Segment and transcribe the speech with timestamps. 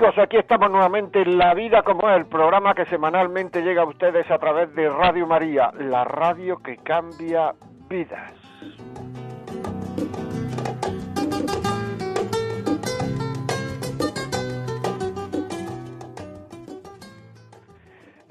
[0.00, 3.84] Amigos, aquí estamos nuevamente en La Vida como es, el programa que semanalmente llega a
[3.84, 7.52] ustedes a través de Radio María, la radio que cambia
[7.86, 8.32] vidas.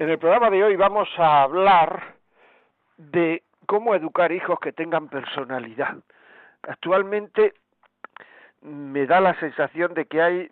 [0.00, 2.16] En el programa de hoy vamos a hablar
[2.96, 5.98] de cómo educar hijos que tengan personalidad.
[6.62, 7.54] Actualmente
[8.62, 10.50] me da la sensación de que hay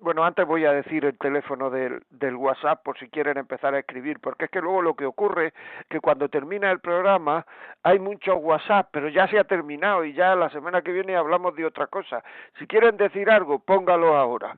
[0.00, 3.80] bueno, antes voy a decir el teléfono del, del WhatsApp por si quieren empezar a
[3.80, 5.52] escribir, porque es que luego lo que ocurre
[5.88, 7.44] que cuando termina el programa
[7.82, 11.54] hay muchos WhatsApp, pero ya se ha terminado y ya la semana que viene hablamos
[11.56, 12.22] de otra cosa.
[12.58, 14.56] Si quieren decir algo, póngalo ahora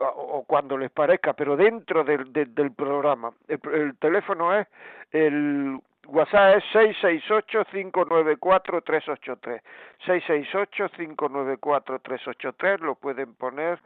[0.00, 3.32] o, cuando les parezca, pero dentro del, del, del programa.
[3.48, 4.66] El, el teléfono es
[5.12, 9.62] el WhatsApp es 668-594-383.
[10.06, 12.80] 668-594-383.
[12.80, 13.78] Lo pueden poner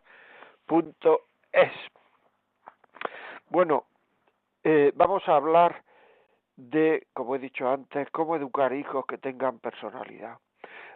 [0.66, 1.72] punto es.
[3.48, 3.84] Bueno
[4.62, 5.82] eh, vamos a hablar
[6.56, 10.36] de como he dicho antes cómo educar hijos que tengan personalidad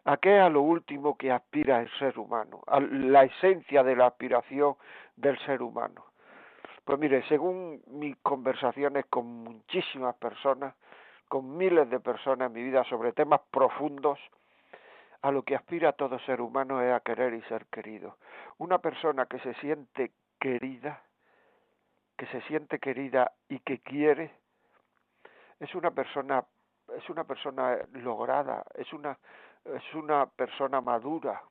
[0.06, 2.62] ¿A qué es a lo último que aspira el ser humano?
[2.66, 4.76] A la esencia de la aspiración
[5.16, 6.04] del ser humano.
[6.84, 10.74] Pues mire, según mis conversaciones con muchísimas personas,
[11.28, 14.18] con miles de personas en mi vida sobre temas profundos,
[15.22, 18.18] a lo que aspira todo ser humano es a querer y ser querido.
[18.58, 21.02] Una persona que se siente querida,
[22.18, 24.32] que se siente querida y que quiere,
[25.60, 26.44] es una persona
[26.98, 29.18] es una persona lograda, es una
[29.64, 31.42] es una persona madura.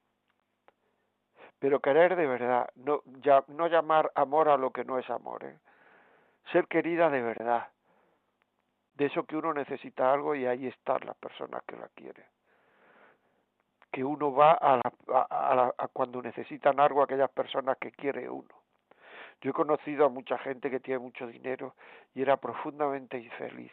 [1.60, 5.44] Pero querer de verdad, no, ya, no llamar amor a lo que no es amor.
[5.46, 5.58] ¿eh?
[6.52, 7.70] Ser querida de verdad.
[8.96, 12.26] De eso que uno necesita algo y ahí están las personas que la quieren.
[13.92, 17.92] Que uno va a, la, a, la, a cuando necesitan algo a aquellas personas que
[17.92, 18.54] quiere uno.
[19.42, 21.76] Yo he conocido a mucha gente que tiene mucho dinero
[22.14, 23.72] y era profundamente infeliz.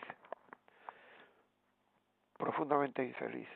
[2.39, 3.49] Profundamente infeliz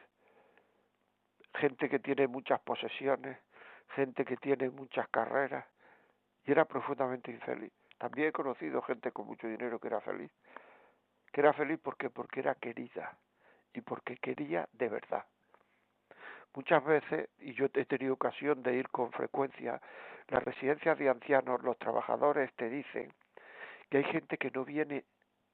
[1.55, 3.39] gente que tiene muchas posesiones,
[3.95, 5.65] gente que tiene muchas carreras,
[6.45, 7.73] y era profundamente infeliz.
[7.99, 10.31] También he conocido gente con mucho dinero que era feliz.
[11.33, 13.17] Que era feliz porque porque era querida
[13.73, 15.25] y porque quería de verdad.
[16.55, 19.81] Muchas veces, y yo he tenido ocasión de ir con frecuencia,
[20.29, 23.13] las residencias de ancianos, los trabajadores te dicen
[23.91, 25.05] que hay gente que no viene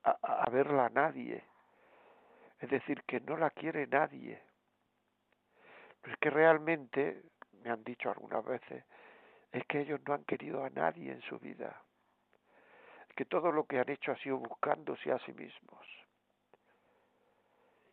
[0.03, 1.43] a, a verla a nadie,
[2.59, 4.43] es decir, que no la quiere nadie,
[6.11, 7.23] es que realmente,
[7.63, 8.85] me han dicho algunas veces,
[9.53, 11.83] es que ellos no han querido a nadie en su vida.
[13.09, 15.87] Es que todo lo que han hecho ha sido buscándose a sí mismos.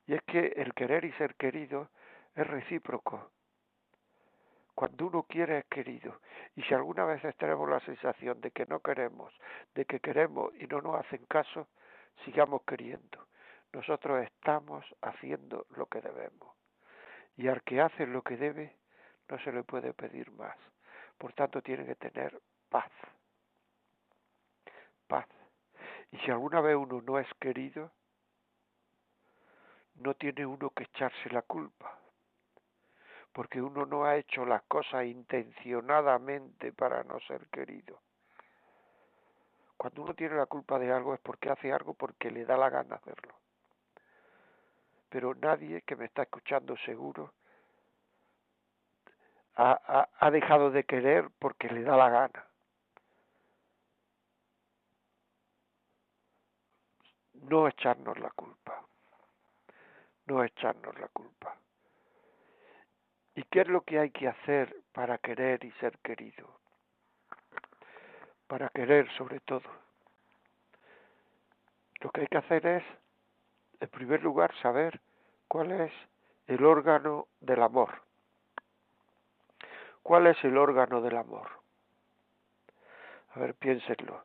[0.07, 1.89] Y es que el querer y ser querido
[2.35, 3.31] es recíproco.
[4.73, 6.19] Cuando uno quiere es querido.
[6.55, 9.34] Y si alguna vez tenemos la sensación de que no queremos,
[9.75, 11.67] de que queremos y no nos hacen caso,
[12.25, 13.28] sigamos queriendo.
[13.73, 16.56] Nosotros estamos haciendo lo que debemos
[17.38, 18.75] y al que hace lo que debe
[19.30, 20.58] no se le puede pedir más.
[21.18, 22.92] Por tanto, tiene que tener paz.
[25.08, 25.28] Paz.
[26.12, 27.91] Y si alguna vez uno no es querido,
[29.96, 31.97] no tiene uno que echarse la culpa,
[33.32, 38.00] porque uno no ha hecho las cosas intencionadamente para no ser querido.
[39.76, 42.70] Cuando uno tiene la culpa de algo es porque hace algo porque le da la
[42.70, 43.38] gana hacerlo
[45.09, 47.34] pero nadie que me está escuchando seguro
[49.58, 52.46] ha, ha, dejado de querer porque le da la gana.
[57.34, 58.86] No echarnos la culpa,
[60.26, 61.56] no echarnos la culpa.
[63.36, 66.59] ¿Y qué es lo que hay que hacer para querer y ser querido?
[68.48, 69.70] Para querer sobre todo.
[72.02, 72.84] Lo que hay que hacer es
[73.80, 75.00] en primer lugar, saber
[75.48, 75.92] cuál es
[76.48, 78.07] el órgano del amor.
[80.08, 81.50] ¿Cuál es el órgano del amor?
[83.34, 84.24] A ver, piénsenlo.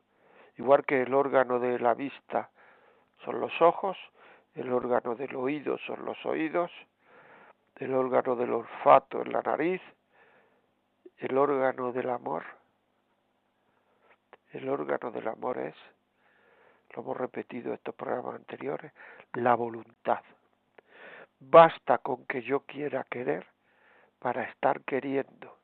[0.55, 2.51] Igual que el órgano de la vista
[3.25, 3.97] son los ojos,
[4.53, 6.71] el órgano del oído son los oídos,
[7.75, 9.81] el órgano del olfato es la nariz,
[11.17, 12.45] el órgano del amor,
[14.53, 15.75] el órgano del amor es,
[16.95, 18.93] lo hemos repetido en estos programas anteriores,
[19.33, 20.23] la voluntad.
[21.41, 23.45] Basta con que yo quiera querer
[24.19, 25.61] para estar queriendo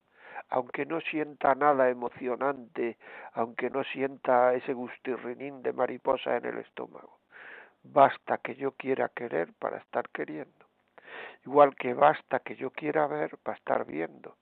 [0.49, 2.97] aunque no sienta nada emocionante,
[3.33, 7.19] aunque no sienta ese gustirrinín de mariposa en el estómago.
[7.83, 10.65] Basta que yo quiera querer para estar queriendo.
[11.45, 14.35] Igual que basta que yo quiera ver para estar viendo.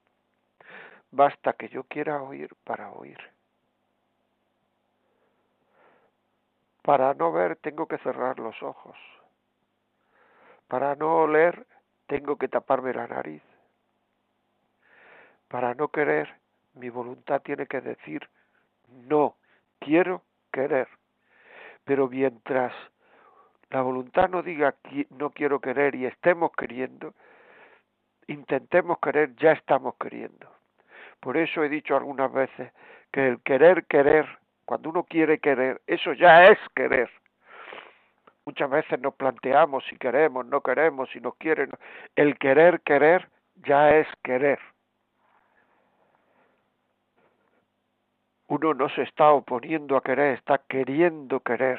[1.10, 3.18] Basta que yo quiera oír para oír.
[6.82, 8.96] Para no ver tengo que cerrar los ojos.
[10.68, 11.66] Para no oler
[12.06, 13.42] tengo que taparme la nariz.
[15.48, 16.28] Para no querer,
[16.74, 18.28] mi voluntad tiene que decir
[18.88, 19.36] no,
[19.78, 20.22] quiero
[20.52, 20.88] querer.
[21.84, 22.72] Pero mientras
[23.70, 24.74] la voluntad no diga
[25.10, 27.14] no quiero querer y estemos queriendo,
[28.26, 30.50] intentemos querer, ya estamos queriendo.
[31.20, 32.72] Por eso he dicho algunas veces
[33.12, 34.26] que el querer querer,
[34.64, 37.10] cuando uno quiere querer, eso ya es querer.
[38.44, 41.70] Muchas veces nos planteamos si queremos, no queremos, si nos quieren.
[42.16, 44.58] El querer querer ya es querer.
[48.48, 51.78] Uno no se está oponiendo a querer, está queriendo querer.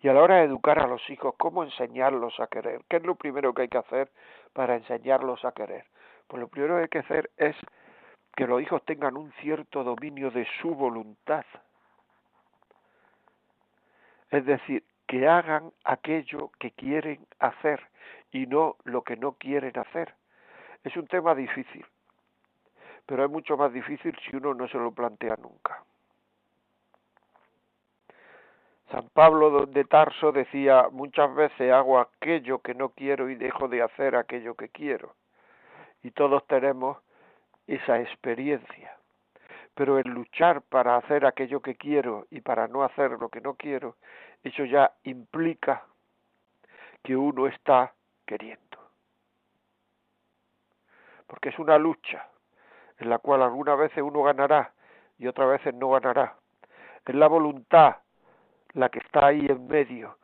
[0.00, 2.82] Y a la hora de educar a los hijos, ¿cómo enseñarlos a querer?
[2.88, 4.10] ¿Qué es lo primero que hay que hacer
[4.52, 5.86] para enseñarlos a querer?
[6.26, 7.54] Pues lo primero que hay que hacer es
[8.34, 11.44] que los hijos tengan un cierto dominio de su voluntad.
[14.30, 17.80] Es decir, que hagan aquello que quieren hacer
[18.32, 20.14] y no lo que no quieren hacer.
[20.82, 21.84] Es un tema difícil,
[23.06, 25.82] pero es mucho más difícil si uno no se lo plantea nunca.
[28.90, 33.82] San Pablo de Tarso decía, muchas veces hago aquello que no quiero y dejo de
[33.82, 35.14] hacer aquello que quiero.
[36.02, 36.98] Y todos tenemos
[37.66, 38.96] esa experiencia.
[39.74, 43.54] Pero el luchar para hacer aquello que quiero y para no hacer lo que no
[43.54, 43.96] quiero,
[44.42, 45.86] eso ya implica
[47.02, 47.94] que uno está
[48.26, 48.60] queriendo.
[51.26, 52.28] Porque es una lucha
[53.02, 54.72] en la cual algunas veces uno ganará
[55.18, 56.36] y otras veces no ganará.
[57.04, 57.96] Es la voluntad
[58.74, 60.16] la que está ahí en medio.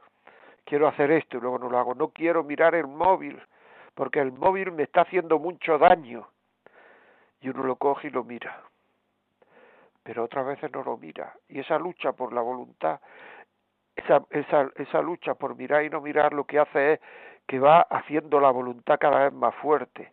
[0.64, 1.94] Quiero hacer esto y luego no lo hago.
[1.94, 3.40] No quiero mirar el móvil
[3.94, 6.28] porque el móvil me está haciendo mucho daño.
[7.40, 8.62] Y uno lo coge y lo mira.
[10.04, 11.34] Pero otras veces no lo mira.
[11.48, 13.00] Y esa lucha por la voluntad,
[13.96, 17.00] esa, esa, esa lucha por mirar y no mirar lo que hace es
[17.46, 20.12] que va haciendo la voluntad cada vez más fuerte.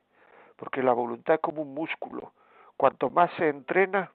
[0.56, 2.34] Porque la voluntad es como un músculo
[2.78, 4.12] Cuanto más se entrena,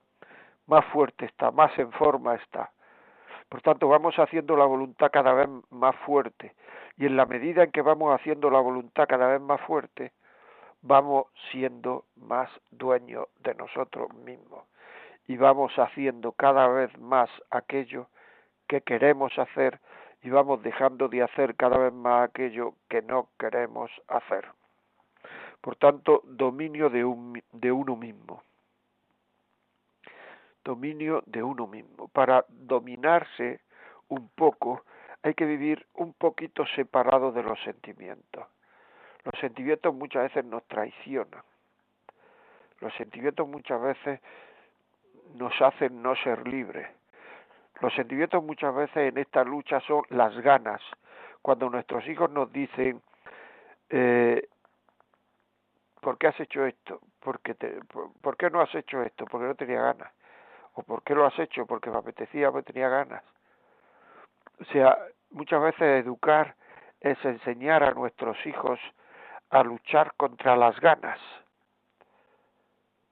[0.67, 2.71] más fuerte está, más en forma está.
[3.49, 6.55] Por tanto, vamos haciendo la voluntad cada vez más fuerte.
[6.97, 10.13] Y en la medida en que vamos haciendo la voluntad cada vez más fuerte,
[10.83, 14.65] vamos siendo más dueños de nosotros mismos.
[15.27, 18.07] Y vamos haciendo cada vez más aquello
[18.69, 19.81] que queremos hacer
[20.23, 24.47] y vamos dejando de hacer cada vez más aquello que no queremos hacer.
[25.61, 28.43] Por tanto, dominio de, un, de uno mismo
[30.65, 32.09] dominio de uno mismo.
[32.09, 33.61] Para dominarse
[34.09, 34.85] un poco
[35.23, 38.47] hay que vivir un poquito separado de los sentimientos.
[39.25, 41.43] Los sentimientos muchas veces nos traicionan.
[42.81, 44.21] Los sentimientos muchas veces
[45.35, 46.89] nos hacen no ser libres.
[47.81, 50.81] Los sentimientos muchas veces en esta lucha son las ganas.
[51.43, 53.01] Cuando nuestros hijos nos dicen,
[53.91, 54.49] eh,
[56.01, 57.01] ¿por qué has hecho esto?
[57.59, 57.81] Te,
[58.23, 59.27] ¿Por qué no has hecho esto?
[59.27, 60.13] Porque no tenía ganas.
[60.75, 61.67] ¿O por qué lo has hecho?
[61.67, 63.23] Porque me apetecía, me tenía ganas.
[64.61, 64.97] O sea,
[65.31, 66.55] muchas veces educar
[67.01, 68.79] es enseñar a nuestros hijos
[69.51, 71.19] a luchar contra las ganas.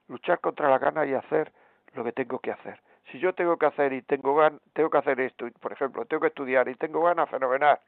[0.07, 1.51] Luchar contra las ganas y hacer
[1.93, 2.79] lo que tengo que hacer.
[3.11, 6.21] Si yo tengo que hacer y tengo ganas, tengo que hacer esto, por ejemplo, tengo
[6.21, 7.79] que estudiar y tengo ganas, fenomenal.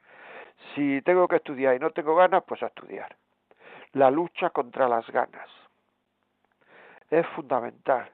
[0.74, 3.14] Si tengo que estudiar y no tengo ganas, pues a estudiar.
[3.92, 5.48] La lucha contra las ganas
[7.10, 8.10] es fundamental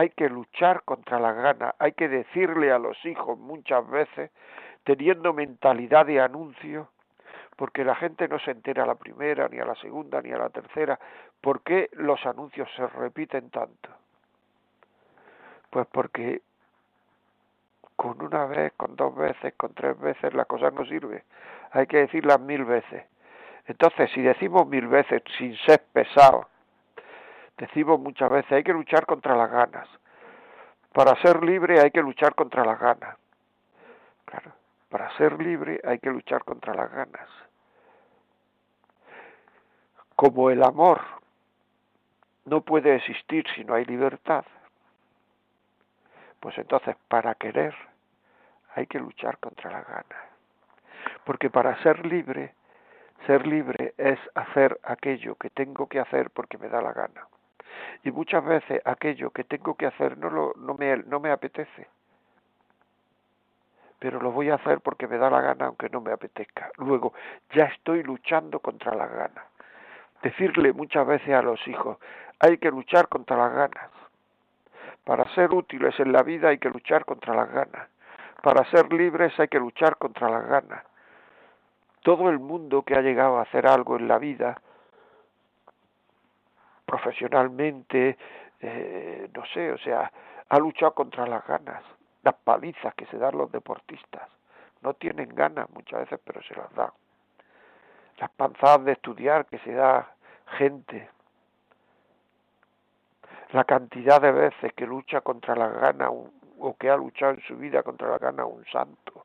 [0.00, 4.30] hay que luchar contra la gana, hay que decirle a los hijos muchas veces,
[4.82, 6.88] teniendo mentalidad de anuncio,
[7.56, 10.38] porque la gente no se entera a la primera, ni a la segunda, ni a
[10.38, 10.98] la tercera,
[11.42, 13.90] ¿por qué los anuncios se repiten tanto?
[15.68, 16.40] Pues porque
[17.94, 21.24] con una vez, con dos veces, con tres veces la cosa no sirve,
[21.72, 23.04] hay que decirlas mil veces.
[23.66, 26.46] Entonces, si decimos mil veces sin ser pesados,
[27.60, 29.86] Decimos muchas veces, hay que luchar contra las ganas.
[30.94, 33.18] Para ser libre hay que luchar contra las ganas.
[34.24, 34.52] Claro,
[34.88, 37.28] para ser libre hay que luchar contra las ganas.
[40.16, 41.02] Como el amor
[42.46, 44.46] no puede existir si no hay libertad,
[46.40, 47.74] pues entonces para querer
[48.74, 50.30] hay que luchar contra las ganas.
[51.24, 52.54] Porque para ser libre,
[53.26, 57.26] ser libre es hacer aquello que tengo que hacer porque me da la gana.
[58.02, 61.88] Y muchas veces aquello que tengo que hacer no, lo, no, me, no me apetece.
[63.98, 66.70] Pero lo voy a hacer porque me da la gana aunque no me apetezca.
[66.78, 67.12] Luego,
[67.52, 69.44] ya estoy luchando contra las ganas.
[70.22, 71.98] Decirle muchas veces a los hijos,
[72.38, 73.90] hay que luchar contra las ganas.
[75.04, 77.88] Para ser útiles en la vida hay que luchar contra las ganas.
[78.42, 80.84] Para ser libres hay que luchar contra las ganas.
[82.02, 84.60] Todo el mundo que ha llegado a hacer algo en la vida,
[86.90, 88.18] profesionalmente,
[88.60, 90.10] eh, no sé, o sea,
[90.48, 91.84] ha luchado contra las ganas,
[92.24, 94.28] las palizas que se dan los deportistas.
[94.82, 96.90] No tienen ganas muchas veces, pero se las dan.
[98.18, 100.12] Las panzadas de estudiar que se da
[100.58, 101.08] gente.
[103.52, 106.10] La cantidad de veces que lucha contra las ganas
[106.58, 109.24] o que ha luchado en su vida contra las ganas un santo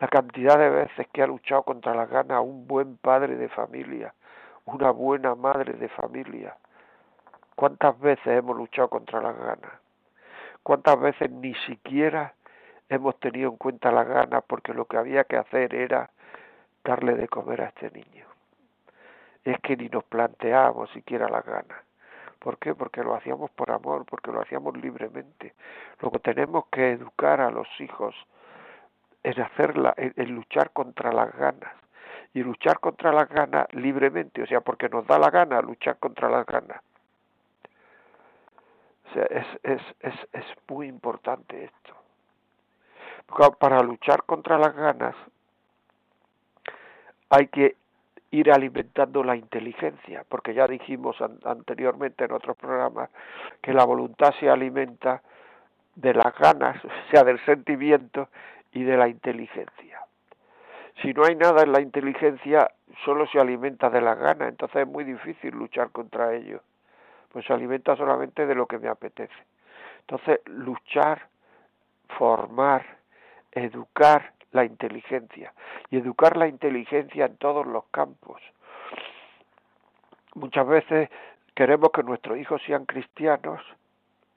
[0.00, 4.12] la cantidad de veces que ha luchado contra las ganas un buen padre de familia,
[4.66, 6.56] una buena madre de familia.
[7.54, 9.72] ¿Cuántas veces hemos luchado contra las ganas?
[10.62, 12.34] ¿Cuántas veces ni siquiera
[12.88, 16.10] hemos tenido en cuenta las ganas porque lo que había que hacer era
[16.82, 18.26] darle de comer a este niño?
[19.44, 21.78] Es que ni nos planteábamos siquiera las ganas.
[22.38, 22.74] ¿Por qué?
[22.74, 25.54] Porque lo hacíamos por amor, porque lo hacíamos libremente.
[26.00, 28.14] Luego tenemos que educar a los hijos
[29.22, 31.83] en hacerla, en, luchar contra las ganas
[32.34, 36.28] y luchar contra las ganas libremente, o sea, porque nos da la gana luchar contra
[36.28, 36.82] las ganas.
[39.08, 41.94] O sea, es, es, es, es muy importante esto.
[43.58, 45.14] para luchar contra las ganas
[47.30, 47.76] hay que
[48.30, 53.10] ir alimentando la inteligencia, porque ya dijimos anteriormente en otros programas
[53.62, 55.22] que la voluntad se alimenta
[55.94, 58.28] de las ganas, o sea, del sentimiento,
[58.72, 59.93] y de la inteligencia.
[61.02, 62.70] Si no hay nada en la inteligencia,
[63.04, 66.60] solo se alimenta de la gana, entonces es muy difícil luchar contra ello,
[67.32, 69.34] pues se alimenta solamente de lo que me apetece.
[70.00, 71.26] Entonces, luchar,
[72.16, 72.84] formar,
[73.52, 75.52] educar la inteligencia
[75.90, 78.40] y educar la inteligencia en todos los campos.
[80.34, 81.10] Muchas veces
[81.54, 83.60] queremos que nuestros hijos sean cristianos,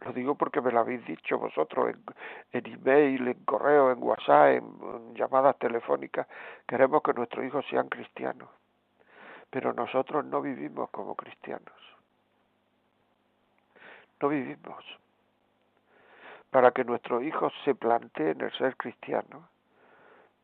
[0.01, 2.03] lo digo porque me lo habéis dicho vosotros en,
[2.51, 6.27] en email, en correo, en WhatsApp, en, llamadas telefónicas.
[6.67, 8.49] Queremos que nuestros hijos sean cristianos.
[9.49, 11.73] Pero nosotros no vivimos como cristianos.
[14.21, 14.83] No vivimos.
[16.51, 19.43] Para que nuestros hijos se planteen el ser cristianos,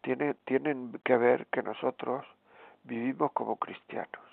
[0.01, 2.25] tiene, tienen que ver que nosotros
[2.83, 4.32] vivimos como cristianos.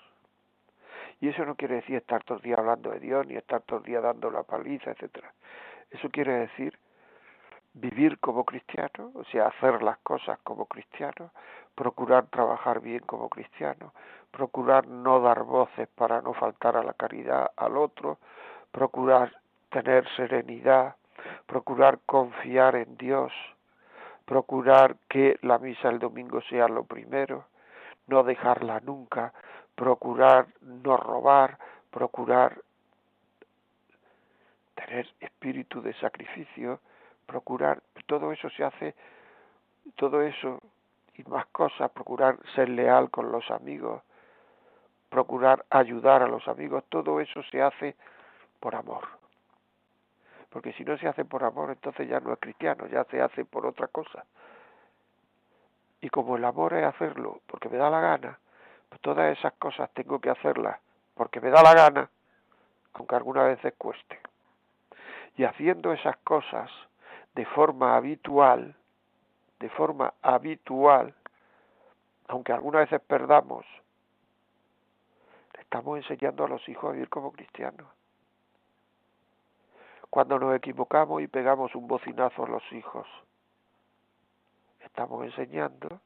[1.21, 3.79] Y eso no quiere decir estar todo el día hablando de Dios, ni estar todo
[3.79, 5.31] el día dando la paliza, etcétera.
[5.91, 6.77] Eso quiere decir
[7.73, 11.31] vivir como cristiano, o sea, hacer las cosas como cristiano,
[11.75, 13.93] procurar trabajar bien como cristiano,
[14.31, 18.17] procurar no dar voces para no faltar a la caridad al otro,
[18.71, 19.31] procurar
[19.69, 20.95] tener serenidad,
[21.45, 23.31] procurar confiar en Dios,
[24.25, 27.45] procurar que la misa el domingo sea lo primero,
[28.07, 29.33] no dejarla nunca,
[29.81, 31.57] procurar no robar,
[31.89, 32.55] procurar
[34.75, 36.79] tener espíritu de sacrificio,
[37.25, 38.93] procurar, todo eso se hace,
[39.95, 40.61] todo eso
[41.15, 44.03] y más cosas, procurar ser leal con los amigos,
[45.09, 47.95] procurar ayudar a los amigos, todo eso se hace
[48.59, 49.07] por amor.
[50.51, 53.45] Porque si no se hace por amor, entonces ya no es cristiano, ya se hace
[53.45, 54.25] por otra cosa.
[56.01, 58.39] Y como el amor es hacerlo porque me da la gana,
[58.99, 60.79] todas esas cosas tengo que hacerlas
[61.13, 62.09] porque me da la gana,
[62.93, 64.19] aunque algunas veces cueste.
[65.37, 66.69] Y haciendo esas cosas
[67.35, 68.75] de forma habitual,
[69.59, 71.13] de forma habitual,
[72.27, 73.65] aunque algunas veces perdamos,
[75.59, 77.87] estamos enseñando a los hijos a vivir como cristianos.
[80.09, 83.07] Cuando nos equivocamos y pegamos un bocinazo a los hijos,
[84.79, 86.01] estamos enseñando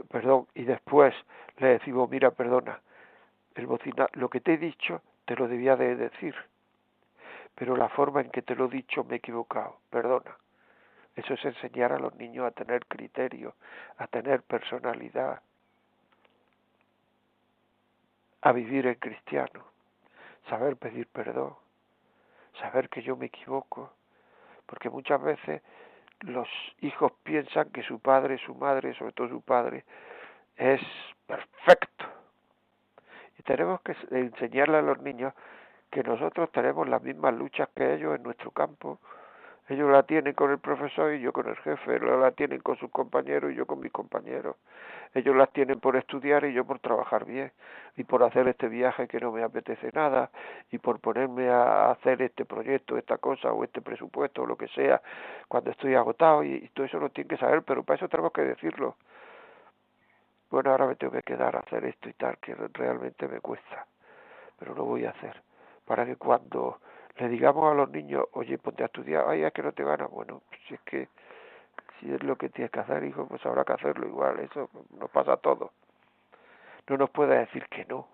[0.00, 1.14] perdón, y después
[1.58, 2.80] le decimos, mira, perdona,
[3.54, 6.34] el bocina, lo que te he dicho te lo debía de decir,
[7.54, 10.36] pero la forma en que te lo he dicho me he equivocado, perdona.
[11.14, 13.54] Eso es enseñar a los niños a tener criterio,
[13.98, 15.42] a tener personalidad,
[18.40, 19.64] a vivir en cristiano,
[20.48, 21.54] saber pedir perdón,
[22.60, 23.92] saber que yo me equivoco,
[24.66, 25.62] porque muchas veces
[26.22, 26.48] los
[26.80, 29.84] hijos piensan que su padre, su madre, sobre todo su padre,
[30.56, 30.80] es
[31.26, 32.06] perfecto.
[33.38, 35.34] Y tenemos que enseñarle a los niños
[35.90, 38.98] que nosotros tenemos las mismas luchas que ellos en nuestro campo.
[39.72, 42.76] Ellos la tienen con el profesor y yo con el jefe, ellos la tienen con
[42.76, 44.56] sus compañeros y yo con mis compañeros.
[45.14, 47.50] Ellos las tienen por estudiar y yo por trabajar bien,
[47.96, 50.30] y por hacer este viaje que no me apetece nada,
[50.70, 54.68] y por ponerme a hacer este proyecto, esta cosa, o este presupuesto, o lo que
[54.68, 55.00] sea,
[55.48, 58.42] cuando estoy agotado, y, todo eso lo tienen que saber, pero para eso tenemos que
[58.42, 58.96] decirlo.
[60.50, 63.86] Bueno, ahora me tengo que quedar a hacer esto y tal, que realmente me cuesta,
[64.58, 65.40] pero lo voy a hacer,
[65.86, 66.78] para que cuando
[67.16, 70.10] le digamos a los niños, oye, ponte a estudiar, ay, es que no te ganas,
[70.10, 71.08] bueno, si es que
[72.02, 75.08] si es lo que tienes que hacer, hijo, pues habrá que hacerlo igual, eso nos
[75.10, 75.70] pasa a todos.
[76.88, 78.08] No nos puede decir que no.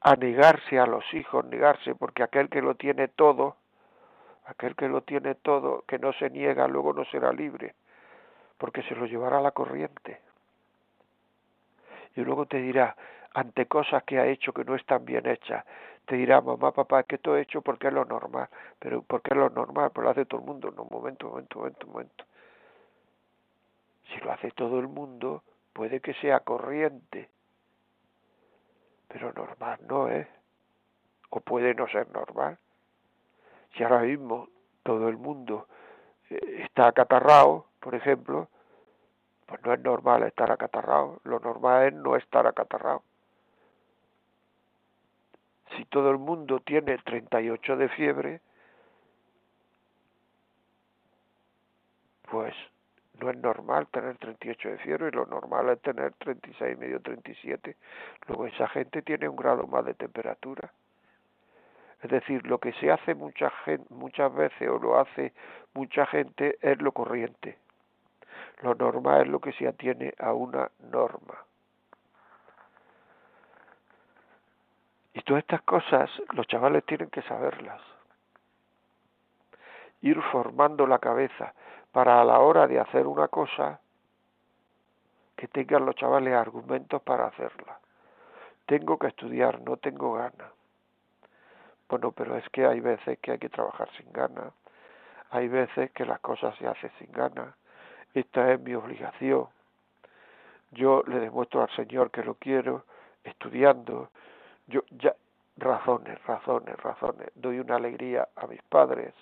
[0.00, 3.56] A, negarse a los hijos, negarse, porque aquel que lo tiene todo,
[4.46, 7.74] aquel que lo tiene todo, que no se niega, luego no será libre,
[8.58, 10.20] porque se lo llevará a la corriente.
[12.16, 12.96] Y luego te dirá,
[13.34, 15.64] ante cosas que ha hecho que no están bien hechas,
[16.06, 18.48] te dirá, mamá, papá, que todo he hecho porque es lo normal.
[18.78, 19.90] Pero ¿por qué es lo normal?
[19.90, 20.70] Pues lo hace todo el mundo.
[20.70, 22.24] No, un momento, un momento, un momento, un momento.
[24.08, 27.28] Si lo hace todo el mundo, puede que sea corriente.
[29.08, 30.28] Pero normal no es.
[31.30, 32.58] O puede no ser normal.
[33.76, 34.48] Si ahora mismo
[34.84, 35.66] todo el mundo
[36.30, 38.48] eh, está acatarrado, por ejemplo,
[39.46, 41.20] pues no es normal estar acatarrado.
[41.24, 43.02] Lo normal es no estar acatarrado
[45.76, 48.40] si todo el mundo tiene 38 de fiebre,
[52.30, 52.54] pues
[53.20, 57.76] no es normal tener 38 de fiebre, lo normal es tener 36, medio 37.
[58.26, 60.72] Luego esa gente tiene un grado más de temperatura.
[62.02, 63.52] Es decir, lo que se hace mucha
[63.88, 65.32] muchas veces o lo hace
[65.72, 67.56] mucha gente es lo corriente.
[68.62, 71.44] Lo normal es lo que se atiene a una norma.
[75.14, 77.80] Y todas estas cosas los chavales tienen que saberlas.
[80.02, 81.54] Ir formando la cabeza
[81.92, 83.80] para a la hora de hacer una cosa
[85.36, 87.78] que tengan los chavales argumentos para hacerla.
[88.66, 90.50] Tengo que estudiar, no tengo ganas.
[91.88, 94.52] Bueno, pero es que hay veces que hay que trabajar sin ganas,
[95.30, 97.54] hay veces que las cosas se hacen sin ganas.
[98.14, 99.46] Esta es mi obligación.
[100.70, 102.84] Yo le demuestro al Señor que lo quiero
[103.22, 104.10] estudiando,
[104.66, 105.14] yo ya
[105.56, 109.14] razones, razones, razones, doy una alegría a mis padres,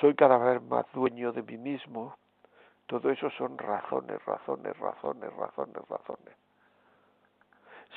[0.00, 2.16] soy cada vez más dueño de mí mismo,
[2.86, 6.34] todo eso son razones, razones, razones, razones, razones.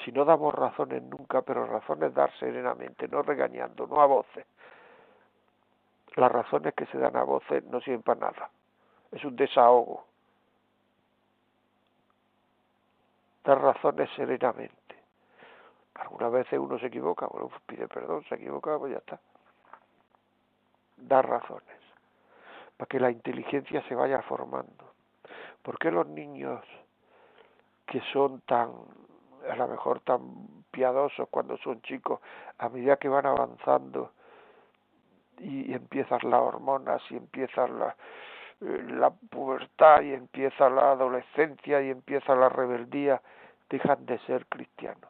[0.03, 4.45] Si no damos razones nunca, pero razones dar serenamente, no regañando, no a voces.
[6.15, 8.49] Las razones que se dan a voces no sirven para nada.
[9.11, 10.05] Es un desahogo.
[13.43, 14.78] Dar razones serenamente.
[15.99, 19.19] Algunas veces uno se equivoca, bueno, pues pide perdón, se equivoca, pues ya está.
[20.97, 21.77] Dar razones,
[22.77, 24.93] para que la inteligencia se vaya formando.
[25.61, 26.63] ¿Por qué los niños
[27.85, 28.71] que son tan,
[29.49, 30.21] a lo mejor tan
[30.71, 32.21] piadosos cuando son chicos,
[32.59, 34.11] a medida que van avanzando
[35.39, 37.95] y, empiezan las hormonas y empiezan la,
[38.61, 43.21] eh, la pubertad y empieza la adolescencia y empieza la rebeldía,
[43.69, 45.09] dejan de ser cristianos?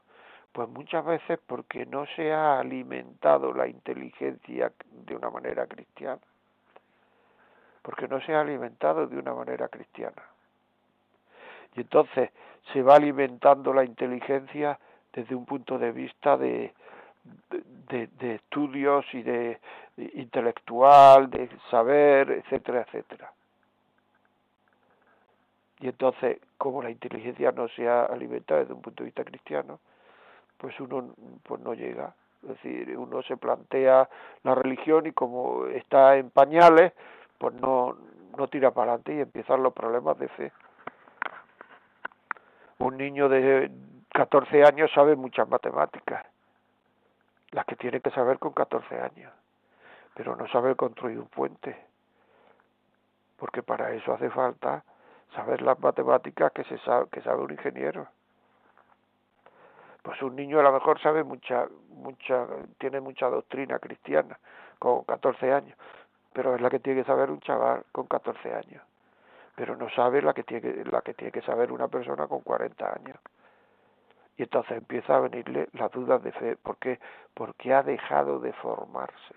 [0.51, 6.21] Pues muchas veces porque no se ha alimentado la inteligencia de una manera cristiana.
[7.81, 10.21] Porque no se ha alimentado de una manera cristiana.
[11.75, 12.31] Y entonces
[12.73, 14.79] se va alimentando la inteligencia
[15.13, 16.73] desde un punto de vista de,
[17.89, 19.59] de, de, estudios y de
[19.97, 23.31] intelectual, de saber, etcétera, etcétera.
[25.79, 29.79] Y entonces, como la inteligencia no se ha alimentado desde un punto de vista cristiano,
[30.59, 32.13] pues uno pues no llega.
[32.43, 34.07] Es decir, uno se plantea
[34.43, 36.93] la religión y como está en pañales,
[37.37, 37.97] pues no,
[38.37, 40.51] no tira para adelante y empiezan los problemas de fe.
[42.77, 43.71] Un niño de
[44.13, 46.25] 14 años sabe muchas matemáticas,
[47.51, 49.33] las que tiene que saber con 14 años,
[50.13, 51.75] pero no sabe construir un puente,
[53.37, 54.83] porque para eso hace falta
[55.35, 58.07] saber las matemáticas que se sabe, que sabe un ingeniero
[60.09, 62.47] pues un niño a lo mejor sabe mucha, mucha,
[62.79, 64.39] tiene mucha doctrina cristiana
[64.79, 65.77] con 14 años,
[66.33, 68.81] pero es la que tiene que saber un chaval con 14 años,
[69.55, 72.91] pero no sabe la que tiene, la que tiene que saber una persona con 40
[72.91, 73.19] años.
[74.35, 76.55] Y entonces empieza a venirle las dudas de fe.
[76.55, 76.99] ¿Por qué?
[77.35, 79.35] Porque ha dejado de formarse.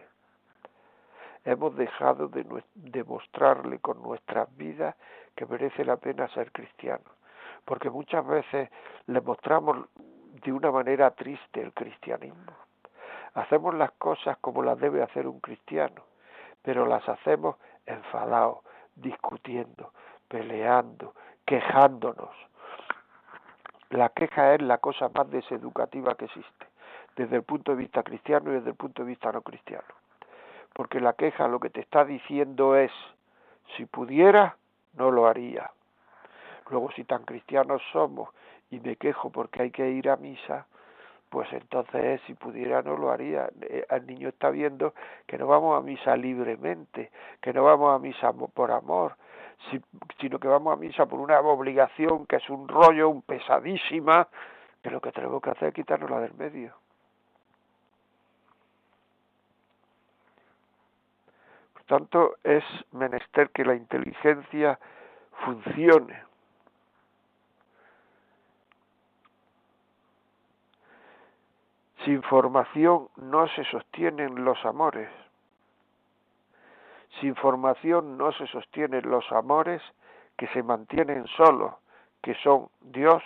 [1.45, 4.97] Hemos dejado de demostrarle con nuestras vidas
[5.35, 7.05] que merece la pena ser cristiano.
[7.67, 8.71] Porque muchas veces
[9.07, 9.87] le mostramos
[10.45, 12.53] de una manera triste el cristianismo.
[13.35, 16.03] Hacemos las cosas como las debe hacer un cristiano,
[16.63, 18.59] pero las hacemos enfadados,
[18.95, 19.93] discutiendo,
[20.29, 21.15] peleando,
[21.47, 22.31] quejándonos.
[23.91, 26.67] La queja es la cosa más deseducativa que existe,
[27.17, 29.95] desde el punto de vista cristiano y desde el punto de vista no cristiano.
[30.75, 32.93] Porque la queja lo que te está diciendo es,
[33.77, 34.57] si pudiera,
[34.95, 35.71] no lo haría.
[36.71, 38.31] Luego, si tan cristianos somos
[38.73, 40.67] y me quejo porque hay que ir a misa,
[41.29, 43.51] pues entonces si pudiera no lo haría.
[43.61, 44.95] Eh, el niño está viendo
[45.27, 49.17] que no vamos a misa libremente, que no vamos a misa por amor,
[50.19, 54.27] sino que vamos a misa por una obligación que es un rollo, un pesadísima,
[54.83, 56.75] que lo que tenemos que hacer es quitarnos del medio.
[61.75, 64.79] Por tanto, es menester que la inteligencia
[65.45, 66.32] funcione.
[72.05, 75.09] Sin formación no se sostienen los amores.
[77.21, 79.81] Sin formación no se sostienen los amores
[80.37, 81.75] que se mantienen solos,
[82.21, 83.23] que son Dios,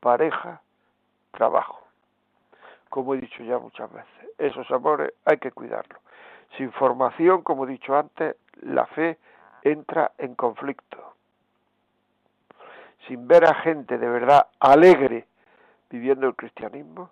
[0.00, 0.62] pareja,
[1.30, 1.86] trabajo.
[2.88, 6.00] Como he dicho ya muchas veces, esos amores hay que cuidarlos.
[6.56, 9.18] Sin formación, como he dicho antes, la fe
[9.62, 11.14] entra en conflicto.
[13.06, 15.26] Sin ver a gente de verdad alegre
[15.90, 17.10] viviendo el cristianismo,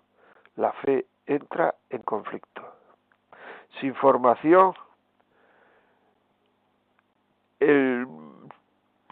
[0.55, 2.61] la fe entra en conflicto.
[3.79, 4.73] Sin formación,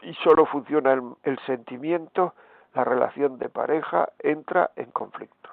[0.01, 2.33] y solo funciona el, sentimiento,
[2.73, 5.49] la relación de pareja entra en conflicto.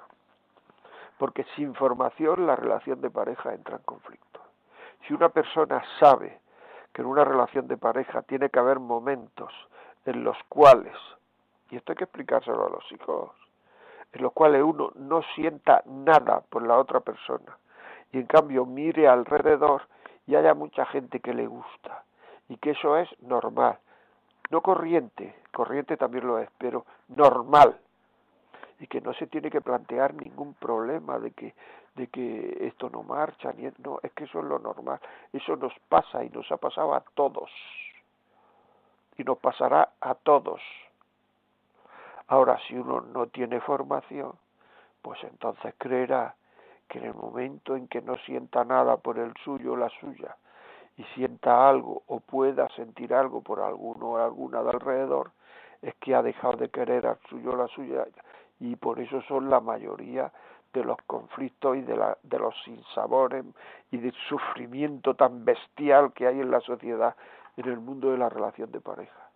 [1.17, 4.41] Porque sin formación la relación de pareja entra en conflicto.
[5.07, 6.39] Si una persona sabe
[6.93, 9.53] que en una relación de pareja tiene que haber momentos
[10.05, 10.95] en los cuales,
[11.69, 13.31] y esto hay que explicárselo a los hijos,
[14.13, 17.57] en los cuales uno no sienta nada por la otra persona
[18.11, 19.83] y en cambio mire alrededor
[20.25, 22.03] y haya mucha gente que le gusta
[22.47, 23.77] y que eso es normal.
[24.49, 27.79] No corriente, corriente también lo es, pero normal.
[28.79, 31.53] Y que no se tiene que plantear ningún problema de que,
[31.95, 34.99] de que esto no marcha, ni, no, es que eso es lo normal.
[35.33, 37.51] Eso nos pasa y nos ha pasado a todos.
[39.17, 40.61] Y nos pasará a todos.
[42.29, 44.33] Ahora, si uno no tiene formación,
[45.01, 46.35] pues entonces creerá
[46.87, 50.37] que en el momento en que no sienta nada por el suyo o la suya,
[50.95, 55.31] y sienta algo o pueda sentir algo por alguno o alguna de alrededor,
[55.81, 58.05] es que ha dejado de querer al suyo o la suya
[58.59, 60.31] y por eso son la mayoría
[60.73, 63.43] de los conflictos y de, la, de los sinsabores
[63.89, 67.15] y del sufrimiento tan bestial que hay en la sociedad,
[67.57, 69.28] en el mundo de la relación de pareja.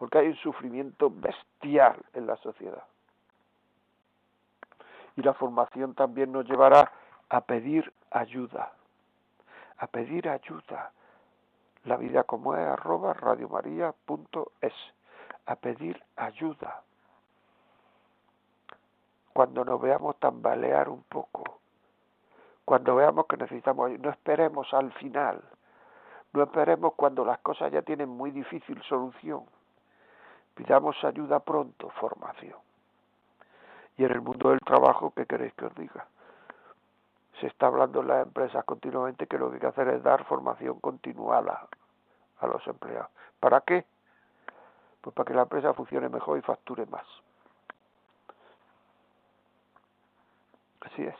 [0.00, 2.84] Porque hay un sufrimiento bestial en la sociedad.
[5.14, 6.90] Y la formación también nos llevará
[7.28, 8.72] a pedir ayuda,
[9.76, 10.92] a pedir ayuda,
[11.84, 14.74] la vida como es arroba radiomaria.es
[15.44, 16.80] a pedir ayuda.
[19.34, 21.60] Cuando nos veamos tambalear un poco
[22.64, 25.42] cuando veamos que necesitamos no esperemos al final
[26.32, 29.44] no esperemos cuando las cosas ya tienen muy difícil solución
[30.54, 32.58] pidamos ayuda pronto formación
[33.96, 36.06] y en el mundo del trabajo ¿qué queréis que os diga?
[37.40, 40.24] se está hablando en las empresas continuamente que lo que hay que hacer es dar
[40.24, 41.68] formación continuada
[42.40, 43.10] a los empleados.
[43.38, 43.84] ¿Para qué?
[45.00, 47.06] Pues para que la empresa funcione mejor y facture más.
[50.82, 51.16] Así es.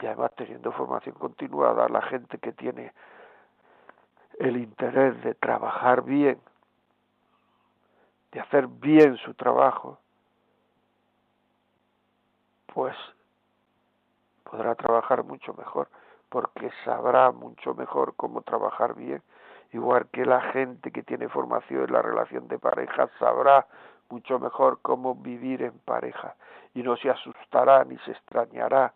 [0.00, 2.94] Y además teniendo formación continuada, la gente que tiene
[4.38, 6.40] el interés de trabajar bien,
[8.32, 9.98] de hacer bien su trabajo,
[12.72, 12.96] pues
[14.44, 15.88] podrá trabajar mucho mejor,
[16.28, 19.22] porque sabrá mucho mejor cómo trabajar bien,
[19.72, 23.66] igual que la gente que tiene formación en la relación de pareja sabrá
[24.08, 26.34] mucho mejor cómo vivir en pareja
[26.74, 28.92] y no se asustará ni se extrañará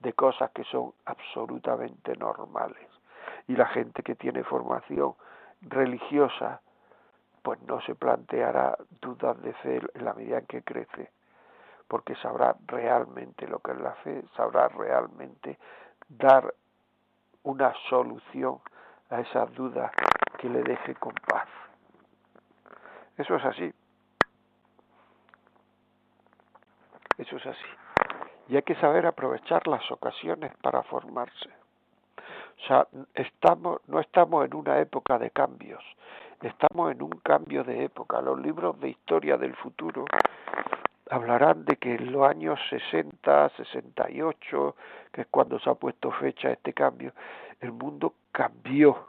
[0.00, 2.88] de cosas que son absolutamente normales.
[3.46, 5.14] Y la gente que tiene formación
[5.62, 6.60] religiosa,
[7.42, 11.10] pues no se planteará dudas de fe en la medida en que crece
[11.88, 15.58] porque sabrá realmente lo que es la fe, sabrá realmente
[16.08, 16.54] dar
[17.42, 18.60] una solución
[19.10, 19.90] a esas dudas
[20.38, 21.48] que le deje con paz.
[23.16, 23.72] Eso es así.
[27.16, 27.66] Eso es así.
[28.48, 31.48] Y hay que saber aprovechar las ocasiones para formarse.
[32.58, 35.82] O sea, estamos, no estamos en una época de cambios,
[36.42, 38.20] estamos en un cambio de época.
[38.20, 40.04] Los libros de historia del futuro
[41.10, 44.76] hablarán de que en los años 60, 68,
[45.12, 47.12] que es cuando se ha puesto fecha este cambio,
[47.60, 49.08] el mundo cambió.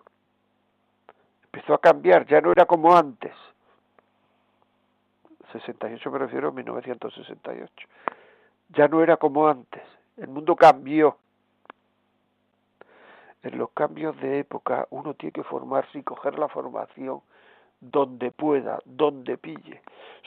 [1.46, 3.34] Empezó a cambiar, ya no era como antes.
[5.52, 7.88] 68 me refiero a 1968.
[8.70, 9.82] Ya no era como antes.
[10.18, 11.18] El mundo cambió.
[13.44, 17.22] En los cambios de época uno tiene que formarse y coger la formación
[17.80, 19.82] donde pueda, donde pille,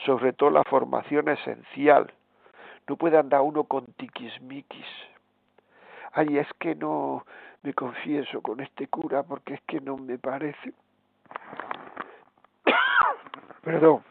[0.05, 2.11] sobre todo la formación esencial.
[2.87, 4.87] No puede andar uno con tiquismiquis.
[6.13, 7.25] Ay, es que no
[7.61, 10.73] me confieso con este cura porque es que no me parece.
[13.63, 14.03] Perdón,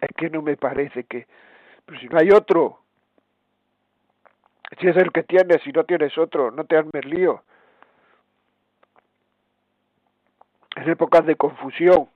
[0.00, 1.26] es que no me parece que.
[1.84, 2.78] Pero si no hay otro,
[4.80, 7.42] si es el que tienes, si no tienes otro, no te armes lío.
[10.76, 12.08] En épocas de confusión,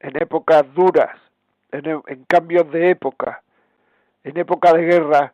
[0.00, 1.16] en épocas duras,
[1.72, 3.42] en, en cambios de época,
[4.22, 5.32] en época de guerra,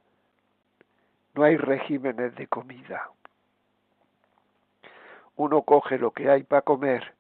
[1.35, 3.09] no hay regímenes de comida.
[5.37, 7.15] Uno coge lo que hay para comer,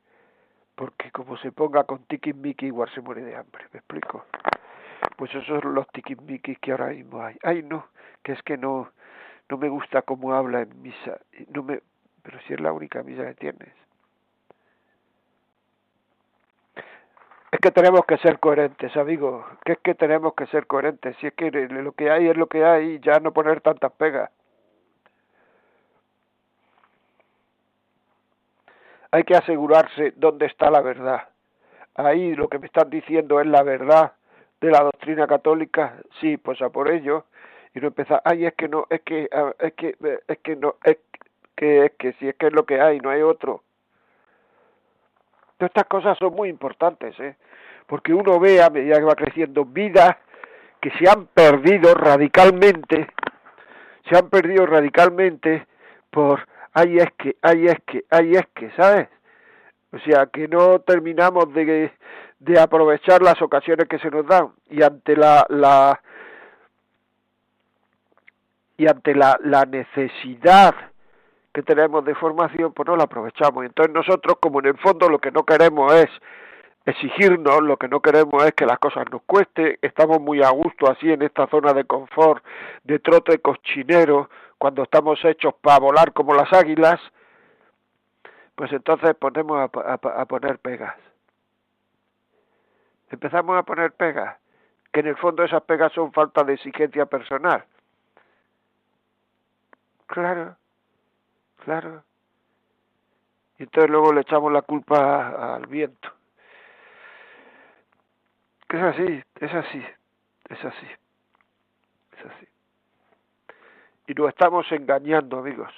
[0.75, 4.27] porque como se ponga con tiquismiquis igual se muere de hambre, ¿me explico?
[5.17, 7.37] Pues esos son los tiquismiquis que ahora mismo hay.
[7.43, 7.87] Ay, no,
[8.23, 8.91] que es que no,
[9.49, 11.81] no me gusta cómo habla en misa, no me,
[12.23, 13.73] pero si es la única misa que tienes.
[17.53, 19.45] Es que tenemos que ser coherentes, amigo.
[19.65, 21.17] Que es que tenemos que ser coherentes.
[21.21, 24.31] Si es que lo que hay es lo que hay, ya no poner tantas pegas.
[29.11, 31.29] Hay que asegurarse dónde está la verdad.
[31.97, 34.13] Ahí lo que me están diciendo es la verdad
[34.61, 35.97] de la doctrina católica.
[36.21, 37.25] Sí, pues a por ello.
[37.75, 39.97] Y no empezar, ay, es que no, es que, ah, es que,
[40.29, 40.99] es que no, es
[41.57, 43.63] que, es que si es que es lo que hay, no hay otro.
[45.61, 47.37] Todas estas cosas son muy importantes, ¿eh?
[47.87, 50.17] porque uno ve a medida que va creciendo vidas
[50.81, 53.09] que se han perdido radicalmente,
[54.09, 55.67] se han perdido radicalmente
[56.11, 59.11] por, ay es que, ay es que, ay es que, ¿sabes?
[59.93, 61.93] O sea, que no terminamos de,
[62.39, 66.01] de aprovechar las ocasiones que se nos dan y ante la, la
[68.79, 70.75] y ante la, la necesidad
[71.53, 73.65] que tenemos de formación, pues no la aprovechamos.
[73.65, 76.11] Entonces nosotros, como en el fondo lo que no queremos es
[76.87, 80.91] exigirnos, lo que no queremos es que las cosas nos cueste, estamos muy a gusto
[80.91, 82.45] así en esta zona de confort,
[82.85, 87.01] de trote cochinero, cuando estamos hechos para volar como las águilas,
[88.55, 90.95] pues entonces ponemos a, a poner pegas.
[93.11, 94.37] Empezamos a poner pegas,
[94.93, 97.65] que en el fondo esas pegas son falta de exigencia personal.
[100.07, 100.57] Claro,
[101.65, 102.05] Claro.
[103.59, 106.09] Y entonces luego le echamos la culpa al viento.
[108.69, 109.83] Que es así, es así,
[110.49, 110.87] es así,
[112.19, 112.47] es así.
[114.07, 115.73] Y nos estamos engañando, amigos.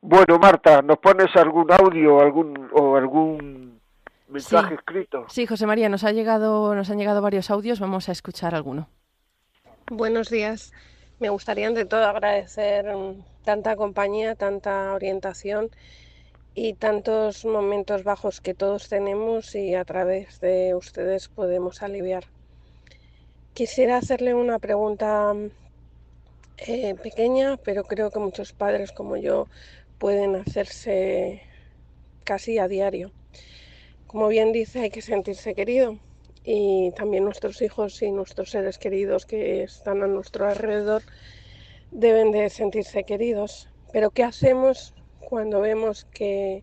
[0.00, 3.80] Bueno, Marta, ¿nos pones algún audio algún, o algún
[4.28, 5.24] mensaje escrito?
[5.28, 8.88] Sí, José María, nos, ha llegado, nos han llegado varios audios, vamos a escuchar alguno.
[9.90, 10.74] Buenos días.
[11.24, 12.84] Me gustaría ante todo agradecer
[13.44, 15.70] tanta compañía, tanta orientación
[16.54, 22.24] y tantos momentos bajos que todos tenemos y a través de ustedes podemos aliviar.
[23.54, 25.32] Quisiera hacerle una pregunta
[26.58, 29.46] eh, pequeña, pero creo que muchos padres como yo
[29.96, 31.40] pueden hacerse
[32.24, 33.12] casi a diario.
[34.06, 35.98] Como bien dice, hay que sentirse querido
[36.44, 41.02] y también nuestros hijos y nuestros seres queridos que están a nuestro alrededor
[41.90, 43.70] deben de sentirse queridos.
[43.92, 46.62] Pero ¿qué hacemos cuando vemos que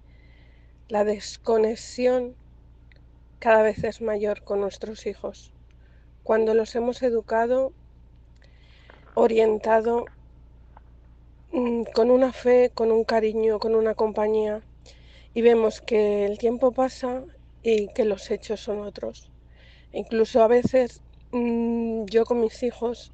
[0.87, 2.35] la desconexión
[3.39, 5.51] cada vez es mayor con nuestros hijos?
[6.21, 7.73] Cuando los hemos educado,
[9.15, 10.05] orientado
[11.51, 14.61] mm, con una fe, con un cariño, con una compañía,
[15.33, 17.23] y vemos que el tiempo pasa
[17.63, 19.30] y que los hechos son otros.
[19.93, 21.01] Incluso a veces
[21.31, 23.11] mm, yo con mis hijos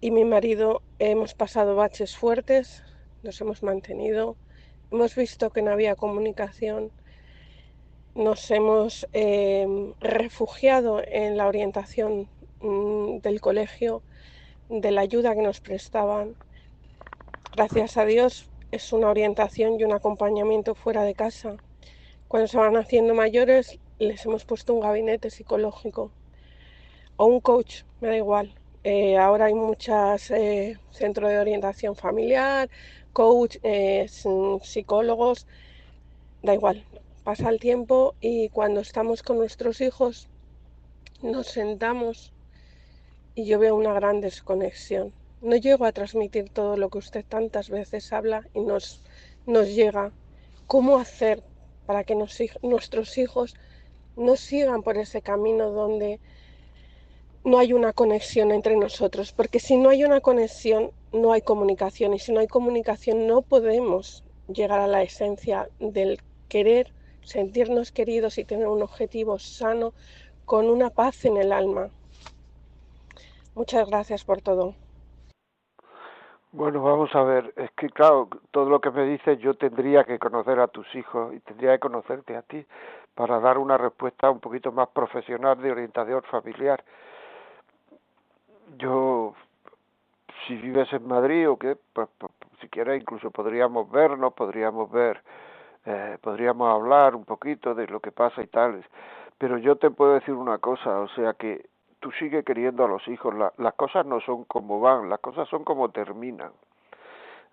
[0.00, 2.82] y mi marido hemos pasado baches fuertes,
[3.22, 4.36] nos hemos mantenido,
[4.90, 6.90] hemos visto que no había comunicación,
[8.14, 12.28] nos hemos em, refugiado en la orientación
[12.60, 14.02] mm, del colegio,
[14.68, 16.34] de la ayuda que nos prestaban.
[17.54, 21.56] Gracias a Dios es una orientación y un acompañamiento fuera de casa.
[22.26, 26.10] Cuando se van haciendo mayores les hemos puesto un gabinete psicológico
[27.16, 28.54] o un coach, me da igual.
[28.82, 32.70] Eh, ahora hay muchos eh, centros de orientación familiar,
[33.12, 34.06] coach, eh,
[34.62, 35.46] psicólogos,
[36.42, 36.82] da igual.
[37.24, 40.28] Pasa el tiempo y cuando estamos con nuestros hijos
[41.22, 42.32] nos sentamos
[43.34, 45.12] y yo veo una gran desconexión.
[45.42, 49.02] No llego a transmitir todo lo que usted tantas veces habla y nos,
[49.44, 50.10] nos llega.
[50.66, 51.42] ¿Cómo hacer
[51.84, 53.56] para que nuestros hijos
[54.16, 56.20] no sigan por ese camino donde
[57.44, 62.14] no hay una conexión entre nosotros, porque si no hay una conexión, no hay comunicación,
[62.14, 66.92] y si no hay comunicación, no podemos llegar a la esencia del querer,
[67.22, 69.94] sentirnos queridos y tener un objetivo sano
[70.44, 71.88] con una paz en el alma.
[73.54, 74.74] Muchas gracias por todo.
[76.52, 80.18] Bueno, vamos a ver, es que claro, todo lo que me dices yo tendría que
[80.18, 82.66] conocer a tus hijos y tendría que conocerte a ti
[83.14, 86.82] para dar una respuesta un poquito más profesional de orientación familiar
[88.78, 89.34] yo
[90.46, 95.22] si vives en Madrid o qué, pues, pues, si quieres incluso podríamos vernos, podríamos ver,
[95.84, 98.84] eh, podríamos hablar un poquito de lo que pasa y tal.
[99.38, 101.66] Pero yo te puedo decir una cosa, o sea que
[102.00, 105.64] tú sigues queriendo a los hijos, las cosas no son como van, las cosas son
[105.64, 106.52] como terminan.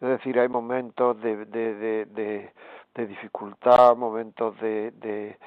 [0.01, 2.51] Es decir, hay momentos de, de, de,
[2.93, 5.37] de, dificultad, momentos de, de,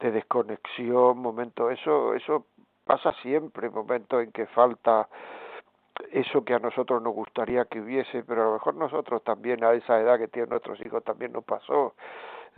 [0.00, 2.46] de desconexión, momentos, eso, eso
[2.84, 5.08] pasa siempre, momentos en que falta
[6.10, 9.72] eso que a nosotros nos gustaría que hubiese, pero a lo mejor nosotros también a
[9.72, 11.94] esa edad que tienen nuestros hijos también nos pasó.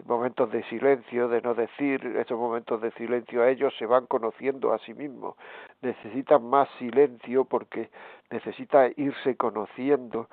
[0.07, 4.73] Momentos de silencio, de no decir, esos momentos de silencio a ellos se van conociendo
[4.73, 5.37] a sí mismos,
[5.83, 7.91] necesitan más silencio porque
[8.29, 10.29] necesitan irse conociendo,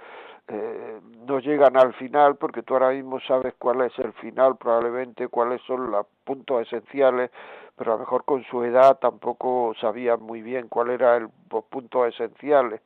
[0.53, 5.29] eh, no llegan al final porque tú ahora mismo sabes cuál es el final probablemente,
[5.29, 7.31] cuáles son los puntos esenciales,
[7.77, 11.63] pero a lo mejor con su edad tampoco sabían muy bien cuál era el, los
[11.63, 12.81] puntos esenciales.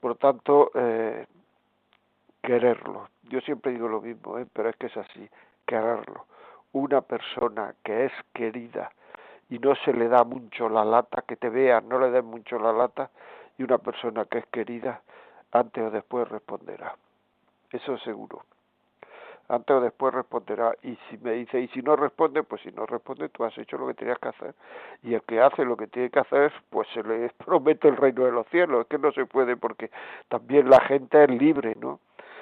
[0.00, 1.26] Por tanto, eh,
[2.42, 3.10] quererlo.
[3.24, 4.46] Yo siempre digo lo mismo, ¿eh?
[4.50, 5.28] pero es que es así,
[5.66, 6.24] quererlo.
[6.72, 8.90] Una persona que es querida
[9.50, 12.58] y no se le da mucho la lata, que te vean, no le den mucho
[12.58, 13.10] la lata,
[13.58, 15.02] y una persona que es querida,
[15.52, 16.96] antes o después responderá.
[17.70, 18.42] Eso es seguro
[19.50, 20.74] antes o después responderá.
[20.82, 23.76] Y si me dice, y si no responde, pues si no responde, tú has hecho
[23.76, 24.54] lo que tenías que hacer.
[25.02, 28.24] Y el que hace lo que tiene que hacer, pues se le promete el reino
[28.24, 28.82] de los cielos.
[28.82, 29.90] Es que no se puede porque
[30.28, 32.00] también la gente es libre, ¿no?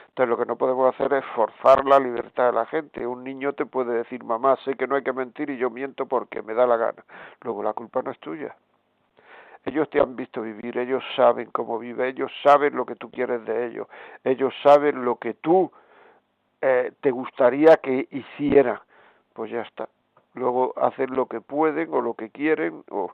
[0.08, 3.06] Entonces lo que no podemos hacer es forzar la libertad de la gente.
[3.06, 6.06] Un niño te puede decir, mamá, sé que no hay que mentir y yo miento
[6.06, 7.04] porque me da la gana.
[7.42, 8.54] Luego la culpa no es tuya.
[9.68, 13.44] Ellos te han visto vivir, ellos saben cómo vive, ellos saben lo que tú quieres
[13.44, 13.86] de ellos,
[14.24, 15.70] ellos saben lo que tú
[16.62, 18.82] eh, te gustaría que hiciera,
[19.34, 19.90] pues ya está.
[20.32, 23.12] Luego hacen lo que pueden o lo que quieren, o,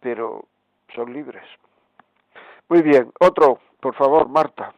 [0.00, 0.46] pero
[0.92, 1.44] son libres.
[2.68, 4.74] Muy bien, otro, por favor, Marta.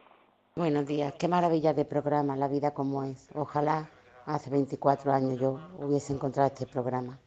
[0.55, 3.31] Buenos días, qué maravilla de programa, la vida como es.
[3.33, 3.89] Ojalá
[4.27, 7.17] hace 24 años yo hubiese encontrado este programa.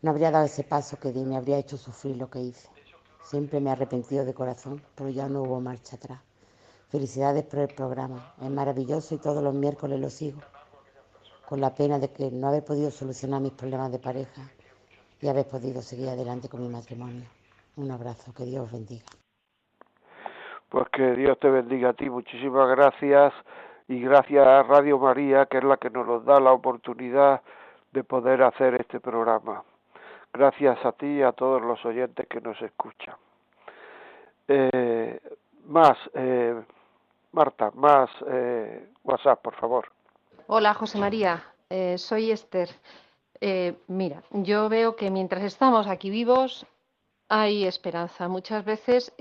[0.00, 2.75] No habría dado ese paso que di, me habría hecho sufrir lo que hice.
[3.26, 6.20] Siempre me he arrepentido de corazón, pero ya no hubo marcha atrás.
[6.90, 10.38] Felicidades por el programa, es maravilloso y todos los miércoles lo sigo,
[11.48, 14.42] con la pena de que no haber podido solucionar mis problemas de pareja
[15.20, 17.24] y haber podido seguir adelante con mi matrimonio.
[17.74, 19.06] Un abrazo, que Dios os bendiga.
[20.68, 23.32] Pues que Dios te bendiga a ti, muchísimas gracias
[23.88, 27.42] y gracias a Radio María, que es la que nos da la oportunidad
[27.90, 29.64] de poder hacer este programa.
[30.36, 33.14] Gracias a ti y a todos los oyentes que nos escuchan.
[34.46, 35.18] Eh,
[35.64, 36.62] más, eh,
[37.32, 39.90] Marta, más eh, WhatsApp, por favor.
[40.46, 41.42] Hola, José María.
[41.70, 42.68] Eh, soy Esther.
[43.40, 46.66] Eh, mira, yo veo que mientras estamos aquí vivos
[47.30, 48.28] hay esperanza.
[48.28, 49.14] Muchas veces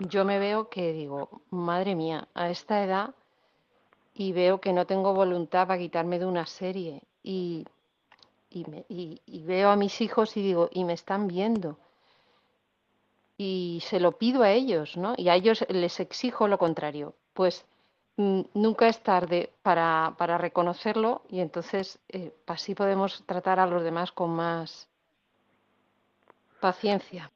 [0.00, 3.14] yo me veo que digo, madre mía, a esta edad
[4.12, 7.64] y veo que no tengo voluntad para quitarme de una serie y,
[8.50, 11.78] y veo a mis hijos y digo, y me están viendo
[13.42, 15.14] y se lo pido a ellos, ¿no?
[15.16, 17.14] Y a ellos les exijo lo contrario.
[17.32, 17.64] Pues
[18.18, 23.82] mm, nunca es tarde para, para reconocerlo y entonces eh, así podemos tratar a los
[23.82, 24.90] demás con más
[26.60, 27.30] paciencia.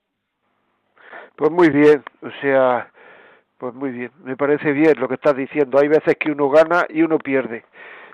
[1.37, 2.93] Pues muy bien, o sea,
[3.57, 5.79] pues muy bien, me parece bien lo que estás diciendo.
[5.79, 7.65] Hay veces que uno gana y uno pierde.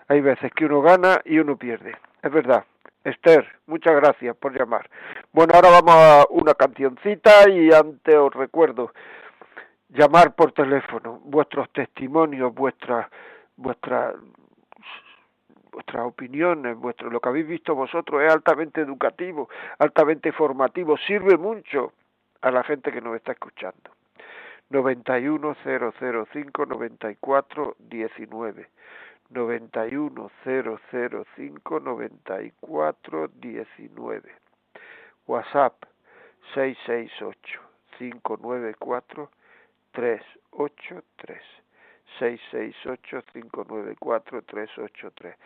[0.07, 1.97] Hay veces que uno gana y uno pierde.
[2.23, 2.65] Es verdad.
[3.05, 4.91] Esther, muchas gracias por llamar.
[5.33, 8.93] Bueno, ahora vamos a una cancioncita y antes os recuerdo
[9.89, 13.09] llamar por teléfono, vuestros testimonios, vuestras
[13.57, 14.15] vuestras
[15.73, 19.49] vuestras opiniones, vuestro lo que habéis visto vosotros es altamente educativo,
[19.79, 21.93] altamente formativo, sirve mucho
[22.43, 23.91] a la gente que nos está escuchando.
[24.71, 26.67] 91005
[29.31, 34.35] 94 19 91005 94 19
[35.27, 35.85] WhatsApp
[36.55, 37.61] 668
[37.99, 39.31] 594
[39.93, 41.43] 383
[42.19, 45.37] 668 594 383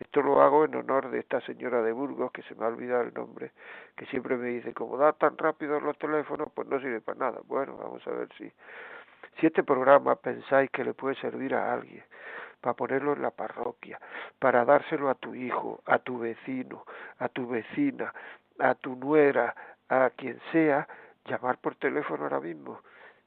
[0.00, 3.02] esto lo hago en honor de esta señora de Burgos, que se me ha olvidado
[3.02, 3.52] el nombre,
[3.96, 7.40] que siempre me dice, como da tan rápido los teléfonos, pues no sirve para nada.
[7.46, 8.50] Bueno, vamos a ver si,
[9.38, 12.02] si este programa pensáis que le puede servir a alguien,
[12.64, 14.00] para ponerlo en la parroquia,
[14.38, 16.86] para dárselo a tu hijo, a tu vecino,
[17.18, 18.14] a tu vecina,
[18.58, 19.54] a tu nuera,
[19.90, 20.88] a quien sea,
[21.26, 22.80] llamar por teléfono ahora mismo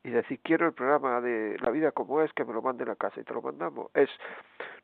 [0.03, 2.95] y decir quiero el programa de La vida como es, que me lo manden a
[2.95, 3.91] casa y te lo mandamos.
[3.93, 4.09] Es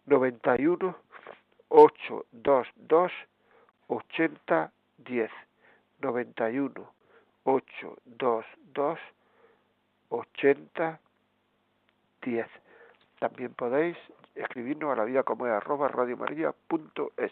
[0.05, 0.95] 91
[1.69, 3.11] 822
[3.87, 5.31] 80 10
[5.99, 6.93] 91
[7.43, 8.99] 822
[10.09, 10.99] 80
[12.21, 12.47] 10
[13.19, 13.97] también podéis
[14.35, 17.31] escribirnos a la vida como es arroba radiomaria.es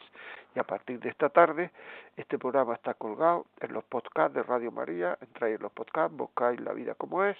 [0.55, 1.71] y a partir de esta tarde
[2.17, 6.59] este programa está colgado en los podcasts de Radio María entráis en los podcasts, buscáis
[6.61, 7.37] la vida como es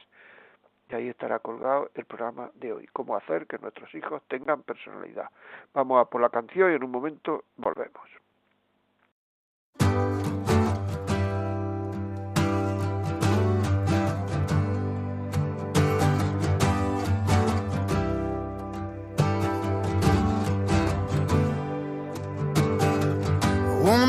[0.90, 5.30] y ahí estará colgado el programa de hoy, cómo hacer que nuestros hijos tengan personalidad.
[5.74, 8.21] Vamos a por la canción y en un momento volvemos.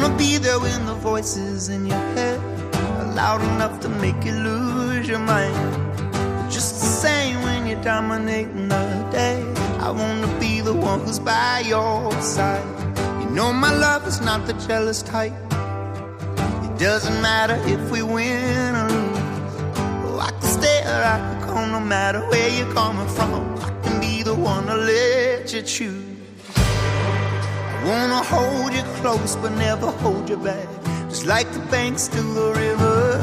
[0.03, 2.41] Wanna be there when the voices in your head
[2.75, 5.55] are loud enough to make you lose your mind
[6.51, 9.41] just the same when you're dominating the day.
[9.79, 12.67] I wanna be the one who's by your side.
[13.21, 15.35] You know my love is not the jealous type.
[16.67, 19.19] It doesn't matter if we win or lose.
[20.07, 23.57] Oh, I can stay or I can go no matter where you're coming from.
[23.59, 26.12] I can be the one to let you choose.
[27.85, 30.69] Wanna hold you close but never hold you back.
[31.09, 33.19] Just like the banks to the river.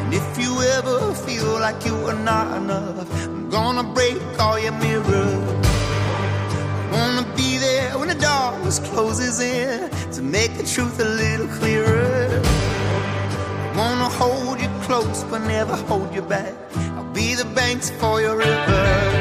[0.00, 4.72] And if you ever feel like you are not enough, I'm gonna break all your
[4.72, 5.68] mirrors.
[6.90, 12.40] Wanna be there when the darkness closes in to make the truth a little clearer.
[13.76, 16.54] Wanna hold you close but never hold you back.
[16.96, 19.17] I'll be the banks for your river.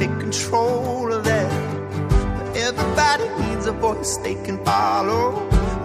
[0.00, 1.52] Take control of that?
[2.36, 5.32] But everybody needs a voice they can follow.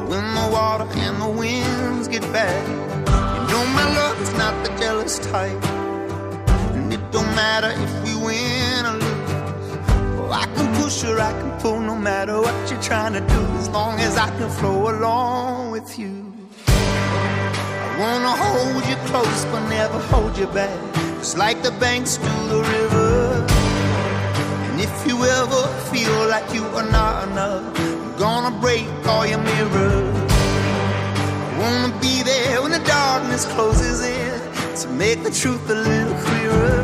[0.10, 4.72] When the water and the winds get bad, you know my love is not the
[4.80, 5.64] jealous type.
[6.76, 9.32] And it don't matter if we win or lose.
[10.20, 13.42] Oh, I can push or I can pull no matter what you're trying to do,
[13.60, 16.14] as long as I can flow along with you.
[16.68, 20.96] I wanna hold you close but never hold you back
[21.26, 23.05] just like the banks to the river.
[24.76, 29.38] And if you ever feel like you are not enough, I'm gonna break all your
[29.38, 30.18] mirrors.
[30.30, 34.38] I wanna be there when the darkness closes in
[34.82, 36.84] to make the truth a little clearer.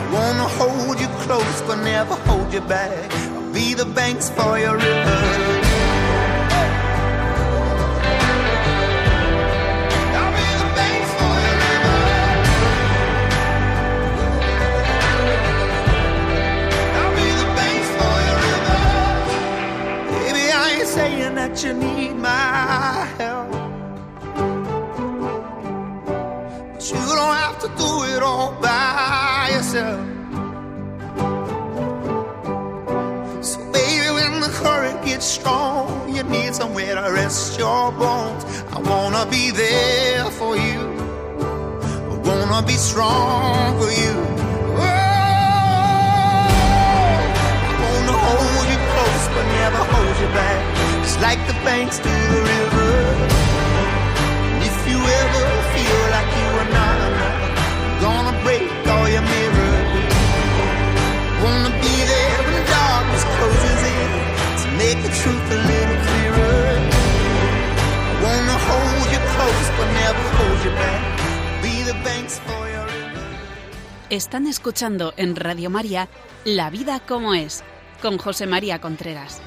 [0.00, 3.12] I wanna hold you close but never hold you back.
[3.12, 5.57] I'll be the banks for your river.
[21.64, 23.50] You need my help.
[26.72, 30.06] But you don't have to do it all by yourself.
[33.44, 38.44] So, baby, when the current gets strong, you need somewhere to rest your bones.
[38.72, 40.82] I wanna be there for you.
[42.12, 44.14] I wanna be strong for you.
[47.66, 50.77] I wanna hold you close, but never hold you back
[51.20, 52.92] like the banks to the river.
[54.52, 55.44] And if you ever
[55.74, 56.98] feel like you are not
[58.04, 60.14] gonna break all your mirrors.
[61.42, 64.10] Wanna be there when darkness closes in
[64.62, 66.62] to make the truth a little clearer.
[68.24, 71.02] Wanna hold you close but never hold you back.
[71.62, 73.26] Be the banks for your river.
[74.10, 76.08] Están escuchando en Radio María
[76.44, 77.64] La vida como es
[78.00, 79.42] con José María Contreras.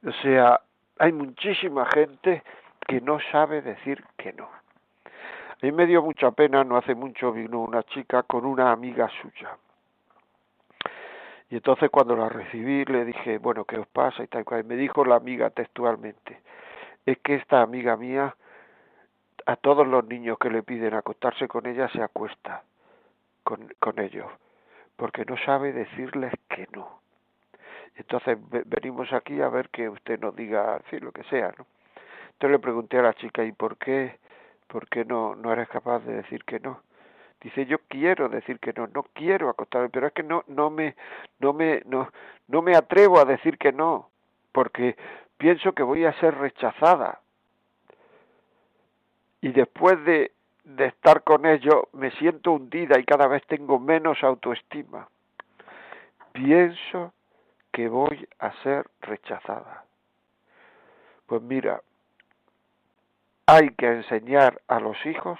[0.06, 0.60] O sea,
[0.98, 2.42] hay muchísima gente
[2.86, 4.44] que no sabe decir que no.
[4.44, 9.08] A mí me dio mucha pena, no hace mucho vino una chica con una amiga
[9.22, 9.56] suya.
[11.48, 14.22] Y entonces cuando la recibí le dije, bueno, ¿qué os pasa?
[14.22, 14.64] Y tal cual.
[14.64, 16.40] me dijo la amiga textualmente,
[17.06, 18.36] es que esta amiga mía,
[19.46, 22.64] a todos los niños que le piden acostarse con ella, se acuesta
[23.44, 24.26] con, con ellos
[24.96, 27.00] porque no sabe decirles que no.
[27.96, 31.66] Entonces venimos aquí a ver que usted nos diga, sí, lo que sea, ¿no?
[32.32, 34.18] Entonces le pregunté a la chica, ¿y por qué,
[34.66, 36.82] por qué no, no eres capaz de decir que no?
[37.40, 40.96] Dice, yo quiero decir que no, no quiero acostarme, pero es que no, no me,
[41.38, 42.10] no me, no,
[42.48, 44.10] no me atrevo a decir que no,
[44.52, 44.96] porque
[45.38, 47.20] pienso que voy a ser rechazada.
[49.40, 50.32] Y después de
[50.66, 55.08] de estar con ellos me siento hundida y cada vez tengo menos autoestima.
[56.32, 57.12] Pienso
[57.72, 59.84] que voy a ser rechazada.
[61.26, 61.80] Pues mira,
[63.46, 65.38] hay que enseñar a los hijos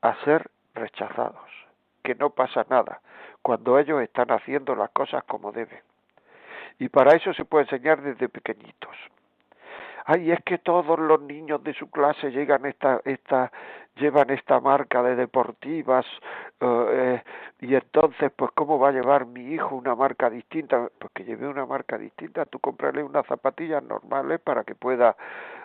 [0.00, 1.50] a ser rechazados,
[2.02, 3.02] que no pasa nada
[3.42, 5.82] cuando ellos están haciendo las cosas como deben.
[6.78, 8.96] Y para eso se puede enseñar desde pequeñitos
[10.08, 13.52] ay, es que todos los niños de su clase llegan esta, esta,
[13.96, 16.06] llevan esta marca de deportivas
[16.60, 17.22] eh,
[17.60, 20.88] y entonces, pues, ¿cómo va a llevar mi hijo una marca distinta?
[20.98, 25.14] Pues que lleve una marca distinta, tú cómprale unas zapatillas normales para que pueda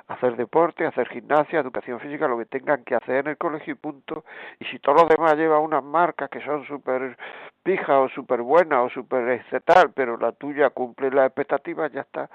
[0.09, 3.77] hacer deporte, hacer gimnasia, educación física, lo que tengan que hacer en el colegio y
[3.77, 4.25] punto.
[4.59, 7.17] Y si todos los demás llevan unas marcas que son súper
[7.63, 12.29] pijas o súper buenas o súper tal, pero la tuya cumple las expectativas, ya está.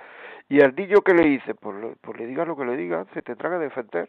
[0.48, 3.22] Y al niño que le dice, pues, pues le diga lo que le diga, se
[3.22, 4.08] tendrá que defender.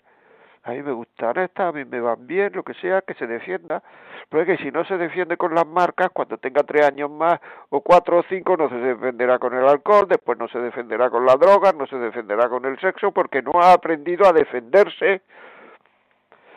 [0.63, 3.27] A mí me gustan estas, a mí me van bien, lo que sea, que se
[3.27, 3.81] defienda.
[4.29, 7.39] Pero es que si no se defiende con las marcas, cuando tenga tres años más,
[7.69, 11.25] o cuatro o cinco, no se defenderá con el alcohol, después no se defenderá con
[11.25, 15.21] la droga, no se defenderá con el sexo, porque no ha aprendido a defenderse.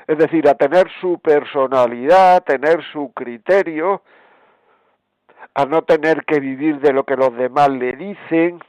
[0.07, 4.03] Es decir, a tener su personalidad, tener su criterio,
[5.55, 8.61] a no tener que vivir de lo que los demás le dicen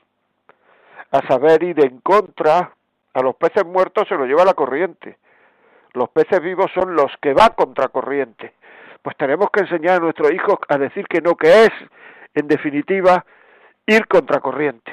[1.13, 2.73] a saber ir en contra,
[3.13, 5.17] a los peces muertos se los lleva la corriente.
[5.93, 8.55] Los peces vivos son los que van contra corriente.
[9.03, 11.71] Pues tenemos que enseñar a nuestros hijos a decir que no, que es,
[12.33, 13.23] en definitiva,
[13.85, 14.91] ir contra corriente.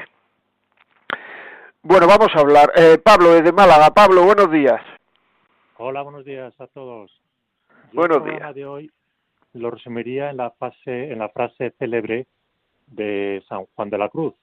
[1.83, 2.71] Bueno, vamos a hablar.
[2.77, 3.89] Eh, Pablo, desde Málaga.
[3.89, 4.83] Pablo, buenos días.
[5.79, 7.11] Hola, buenos días a todos.
[7.95, 8.55] buenos días.
[8.55, 8.91] de hoy
[9.55, 12.27] lo resumiría en la, fase, en la frase célebre
[12.89, 14.35] de San Juan de la Cruz,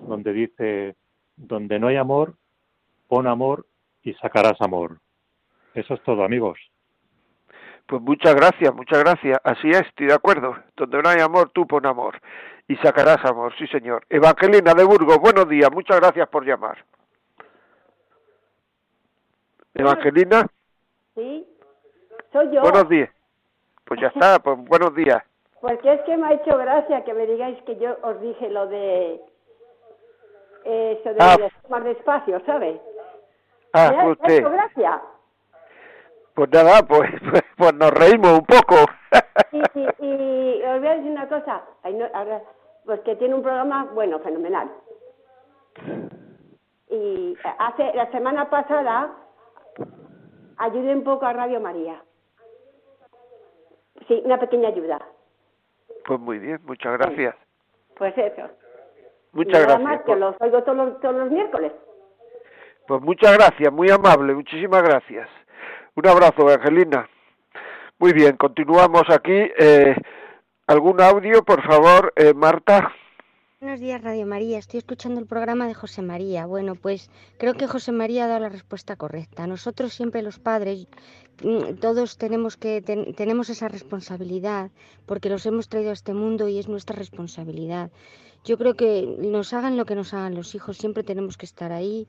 [0.00, 0.96] donde dice,
[1.42, 2.34] donde no hay amor,
[3.08, 3.66] pon amor
[4.02, 4.98] y sacarás amor.
[5.74, 6.58] Eso es todo, amigos.
[7.86, 9.38] Pues muchas gracias, muchas gracias.
[9.44, 10.56] Así es, estoy de acuerdo.
[10.76, 12.20] Donde no hay amor, tú pon amor.
[12.68, 14.04] Y sacarás amor, sí señor.
[14.08, 16.84] Evangelina de Burgos, buenos días, muchas gracias por llamar.
[19.74, 20.46] Evangelina.
[21.14, 21.46] Sí,
[22.32, 22.62] soy yo.
[22.62, 23.10] Buenos días.
[23.84, 25.22] Pues ya está, pues buenos días.
[25.60, 28.66] Porque es que me ha hecho gracia que me digáis que yo os dije lo
[28.68, 29.20] de
[30.64, 31.36] eso de ah.
[31.68, 32.80] más despacio, ¿sabes?
[33.72, 34.42] Ah, ¿Me usted.
[34.42, 35.00] gracias.
[36.34, 38.76] Pues nada, pues, pues, pues, nos reímos un poco.
[39.50, 41.62] Sí, sí, y os voy a decir una cosa,
[42.84, 44.70] pues que tiene un programa, bueno, fenomenal.
[46.88, 49.10] Y hace la semana pasada
[50.58, 52.02] ayudé un poco a Radio María.
[54.08, 55.00] Sí, una pequeña ayuda.
[56.06, 57.34] Pues muy bien, muchas gracias.
[57.96, 58.48] Pues eso.
[59.32, 59.82] Muchas gracias.
[59.82, 61.72] Más que los oigo todos los, todos los miércoles.
[62.86, 65.28] Pues muchas gracias, muy amable, muchísimas gracias.
[65.94, 67.08] Un abrazo, Angelina.
[67.98, 69.50] Muy bien, continuamos aquí.
[69.58, 69.94] Eh,
[70.66, 72.92] ¿Algún audio, por favor, eh, Marta?
[73.60, 74.58] Buenos días, Radio María.
[74.58, 76.46] Estoy escuchando el programa de José María.
[76.46, 79.46] Bueno, pues creo que José María ha dado la respuesta correcta.
[79.46, 80.88] Nosotros siempre los padres,
[81.44, 84.72] mm, todos tenemos que tenemos esa responsabilidad
[85.06, 87.92] porque los hemos traído a este mundo y es nuestra responsabilidad.
[88.44, 91.72] Yo creo que nos hagan lo que nos hagan los hijos, siempre tenemos que estar
[91.72, 92.08] ahí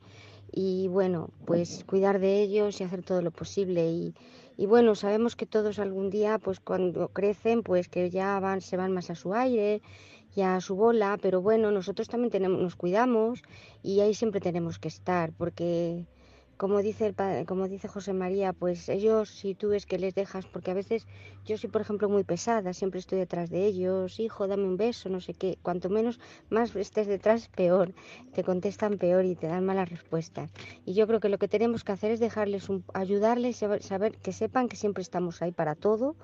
[0.52, 4.16] y bueno, pues cuidar de ellos y hacer todo lo posible y,
[4.58, 8.78] y bueno, sabemos que todos algún día, pues cuando crecen, pues que ya van, se
[8.78, 9.82] van más a su aire
[10.36, 13.42] ya a su bola, pero bueno, nosotros también tenemos, nos cuidamos
[13.82, 16.06] y ahí siempre tenemos que estar, porque
[16.64, 20.46] como dice el como dice José María, pues ellos si tú ves que les dejas,
[20.46, 21.06] porque a veces
[21.44, 25.10] yo soy por ejemplo muy pesada, siempre estoy detrás de ellos, hijo, dame un beso,
[25.10, 27.94] no sé qué, cuanto menos más estés detrás, peor,
[28.34, 30.52] te contestan peor y te dan malas respuestas.
[30.86, 34.32] Y yo creo que lo que tenemos que hacer es dejarles un, ayudarles, saber, que
[34.32, 36.16] sepan que siempre estamos ahí para todo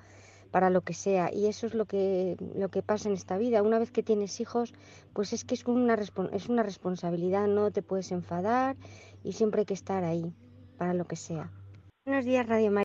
[0.50, 3.62] para lo que sea y eso es lo que lo que pasa en esta vida
[3.62, 4.74] una vez que tienes hijos
[5.12, 5.94] pues es que es una
[6.32, 8.76] es una responsabilidad no te puedes enfadar
[9.22, 10.34] y siempre hay que estar ahí
[10.78, 11.50] para lo que sea
[12.04, 12.84] buenos días Radio María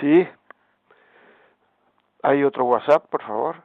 [0.00, 0.26] Sí.
[2.22, 3.62] ¿Hay otro WhatsApp, por favor?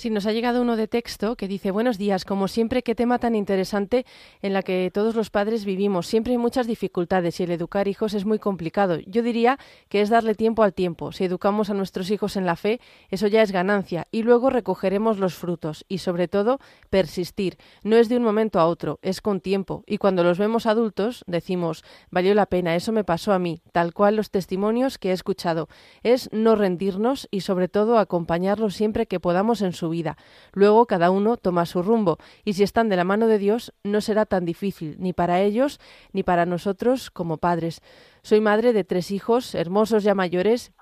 [0.00, 3.18] Sí, nos ha llegado uno de texto que dice, buenos días, como siempre, qué tema
[3.18, 4.06] tan interesante
[4.40, 6.06] en la que todos los padres vivimos.
[6.06, 8.98] Siempre hay muchas dificultades y el educar hijos es muy complicado.
[9.04, 9.58] Yo diría
[9.90, 11.12] que es darle tiempo al tiempo.
[11.12, 15.18] Si educamos a nuestros hijos en la fe, eso ya es ganancia y luego recogeremos
[15.18, 17.58] los frutos y sobre todo persistir.
[17.82, 21.24] No es de un momento a otro, es con tiempo y cuando los vemos adultos
[21.26, 25.12] decimos, valió la pena, eso me pasó a mí, tal cual los testimonios que he
[25.12, 25.68] escuchado.
[26.02, 30.16] Es no rendirnos y sobre todo acompañarlos siempre que podamos en su vida.
[30.52, 34.00] Luego cada uno toma su rumbo y si están de la mano de Dios no
[34.00, 35.80] será tan difícil ni para ellos
[36.12, 37.80] ni para nosotros como padres.
[38.22, 40.72] Soy madre de tres hijos hermosos ya mayores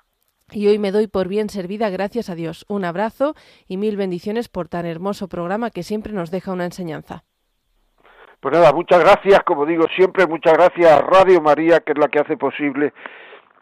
[0.50, 2.64] y hoy me doy por bien servida gracias a Dios.
[2.68, 3.34] Un abrazo
[3.66, 7.24] y mil bendiciones por tan hermoso programa que siempre nos deja una enseñanza.
[8.40, 12.06] Pues nada, muchas gracias, como digo siempre, muchas gracias a Radio María, que es la
[12.06, 12.92] que hace posible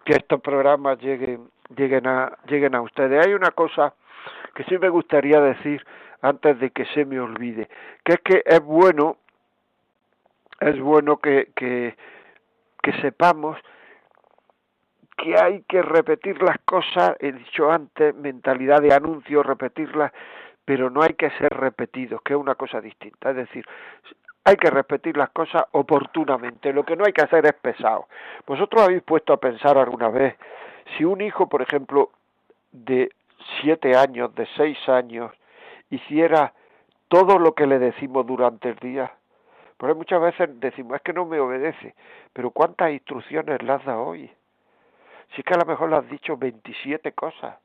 [0.04, 3.26] que estos programas lleguen, lleguen, a, lleguen a ustedes.
[3.26, 3.94] Hay una cosa
[4.56, 5.84] que sí me gustaría decir
[6.22, 7.68] antes de que se me olvide,
[8.02, 9.18] que es que es bueno,
[10.60, 11.94] es bueno que, que,
[12.82, 13.58] que sepamos
[15.16, 20.12] que hay que repetir las cosas, he dicho antes, mentalidad de anuncio, repetirlas,
[20.64, 23.30] pero no hay que ser repetidos, que es una cosa distinta.
[23.30, 23.64] Es decir,
[24.44, 28.08] hay que repetir las cosas oportunamente, lo que no hay que hacer es pesado.
[28.46, 30.36] Vosotros habéis puesto a pensar alguna vez,
[30.96, 32.10] si un hijo, por ejemplo,
[32.72, 33.10] de
[33.60, 35.32] siete años, de seis años,
[35.90, 36.52] hiciera
[37.08, 39.12] todo lo que le decimos durante el día,
[39.76, 41.94] porque muchas veces decimos, es que no me obedece,
[42.32, 44.30] pero ¿cuántas instrucciones le has dado hoy?
[45.34, 47.56] Si es que a lo mejor le has dicho 27 cosas.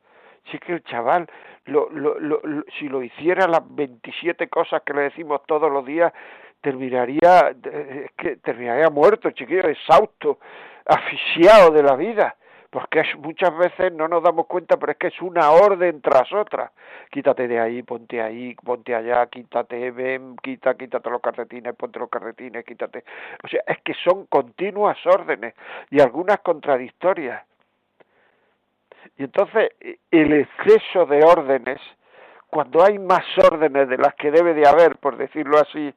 [0.46, 1.28] Si es que el chaval,
[1.66, 2.42] lo, lo, lo,
[2.80, 6.12] si lo hiciera las 27 cosas que le decimos todos los días,
[6.62, 10.40] terminaría, es que terminaría muerto, chiquillo, exhausto,
[10.86, 12.36] asfixiado de la vida.
[12.72, 16.32] Porque es, muchas veces no nos damos cuenta, pero es que es una orden tras
[16.32, 16.72] otra.
[17.12, 22.10] Quítate de ahí, ponte ahí, ponte allá, quítate, ven, quita, quítate los calcetines, ponte los
[22.10, 23.04] calcetines, quítate.
[23.44, 25.54] O sea, es que son continuas órdenes
[25.90, 27.44] y algunas contradictorias.
[29.18, 29.72] Y entonces
[30.10, 31.82] el exceso de órdenes,
[32.50, 35.94] cuando hay más órdenes de las que debe de haber, por decirlo así,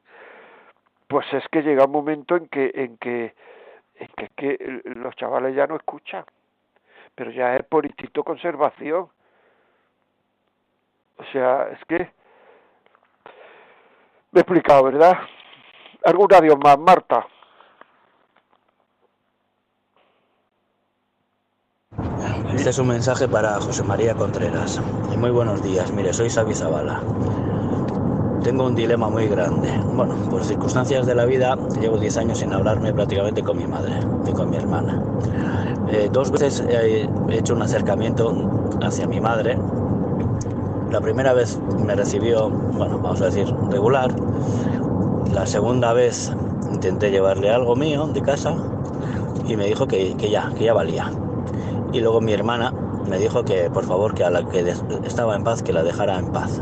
[1.07, 3.33] pues es que llega un momento en que en que
[3.95, 6.25] en que, que los chavales ya no escuchan,
[7.15, 9.09] pero ya es por instinto conservación.
[11.17, 12.11] O sea, es que
[14.31, 15.17] me he explicado, ¿verdad?
[16.03, 17.25] ¿Algún adiós más, Marta?
[22.53, 24.81] Este es un mensaje para José María Contreras.
[25.17, 25.91] Muy buenos días.
[25.91, 27.01] Mire, soy Xavi Zavala.
[28.43, 29.71] Tengo un dilema muy grande.
[29.93, 33.93] Bueno, por circunstancias de la vida, llevo 10 años sin hablarme prácticamente con mi madre
[34.27, 35.01] y con mi hermana.
[35.91, 38.33] Eh, dos veces he hecho un acercamiento
[38.81, 39.57] hacia mi madre.
[40.91, 44.11] La primera vez me recibió, bueno, vamos a decir, regular.
[45.33, 46.31] La segunda vez
[46.71, 48.55] intenté llevarle algo mío de casa
[49.47, 51.11] y me dijo que, que ya, que ya valía.
[51.93, 52.73] Y luego mi hermana
[53.09, 54.59] me dijo que por favor que a la que
[55.05, 56.61] estaba en paz que la dejara en paz.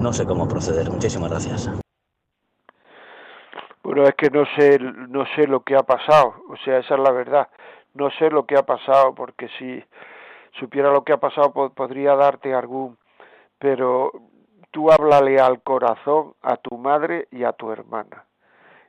[0.00, 0.90] No sé cómo proceder.
[0.90, 1.70] Muchísimas gracias.
[3.84, 6.34] Bueno, es que no sé, no sé lo que ha pasado.
[6.50, 7.48] O sea, esa es la verdad.
[7.94, 9.84] No sé lo que ha pasado porque si
[10.58, 12.98] supiera lo que ha pasado podría darte algún.
[13.58, 14.12] Pero
[14.70, 18.24] tú háblale al corazón a tu madre y a tu hermana.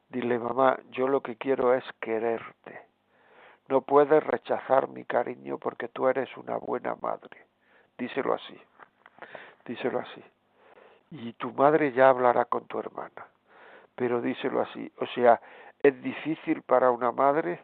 [0.09, 2.81] Dile, mamá, yo lo que quiero es quererte.
[3.67, 7.45] No puedes rechazar mi cariño porque tú eres una buena madre.
[7.97, 8.59] Díselo así.
[9.65, 10.23] Díselo así.
[11.11, 13.27] Y tu madre ya hablará con tu hermana.
[13.95, 14.91] Pero díselo así.
[14.99, 15.39] O sea,
[15.81, 17.63] es difícil para una madre,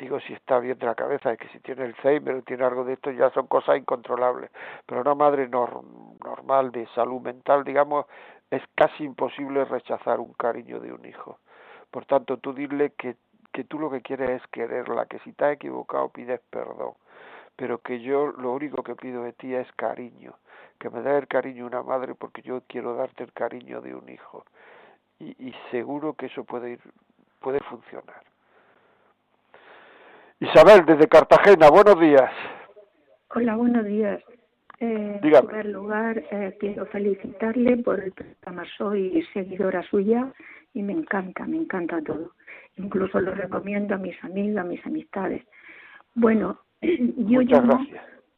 [0.00, 2.84] digo si está bien de la cabeza, es que si tiene Alzheimer o tiene algo
[2.84, 4.50] de esto ya son cosas incontrolables.
[4.86, 8.06] Pero una madre normal, de salud mental, digamos,
[8.50, 11.38] es casi imposible rechazar un cariño de un hijo.
[11.90, 13.16] Por tanto, tú dile que
[13.52, 16.94] que tú lo que quieres es quererla, que si te has equivocado pides perdón,
[17.56, 20.34] pero que yo lo único que pido de ti es cariño,
[20.78, 24.08] que me dé el cariño una madre porque yo quiero darte el cariño de un
[24.08, 24.44] hijo.
[25.18, 26.80] Y, y seguro que eso puede ir,
[27.40, 28.29] puede funcionar.
[30.40, 32.30] Isabel, desde Cartagena, buenos días.
[33.34, 34.22] Hola, buenos días.
[34.78, 38.64] Eh, en primer lugar, eh, quiero felicitarle por el programa.
[38.78, 40.32] Soy seguidora suya
[40.72, 42.32] y me encanta, me encanta todo.
[42.78, 45.44] Incluso lo recomiendo a mis amigos, a mis amistades.
[46.14, 47.86] Bueno, yo llamo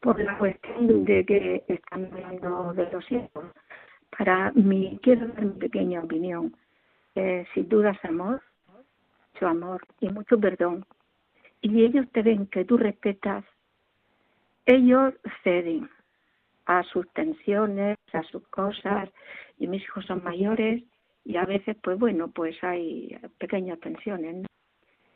[0.01, 3.45] por la cuestión de que están hablando de los hijos.
[4.19, 6.53] Para mí, quiero dar mi pequeña opinión.
[7.15, 8.43] Eh, sin dudas, amor,
[9.33, 10.85] mucho amor y mucho perdón.
[11.63, 13.45] Y ellos te ven que tú respetas,
[14.67, 15.89] ellos ceden
[16.67, 19.09] a sus tensiones, a sus cosas,
[19.59, 20.83] y mis hijos son mayores
[21.25, 24.47] y a veces, pues bueno, pues hay pequeñas tensiones,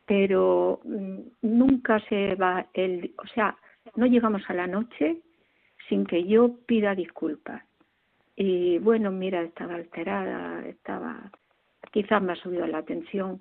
[0.06, 3.56] pero mm, nunca se va el, o sea,
[3.96, 5.20] no llegamos a la noche
[5.88, 7.62] sin que yo pida disculpas.
[8.36, 11.30] Y bueno, mira, estaba alterada, estaba,
[11.90, 13.40] quizás me ha subido la tensión,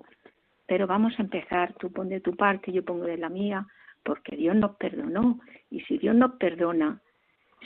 [0.66, 3.66] pero vamos a empezar, tú pon de tu parte, yo pongo de la mía,
[4.02, 5.40] porque Dios nos perdonó.
[5.70, 7.00] Y si Dios nos perdona,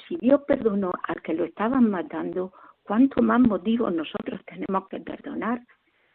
[0.08, 5.62] si Dios perdonó al que lo estaban matando, ¿cuánto más motivos nosotros tenemos que perdonar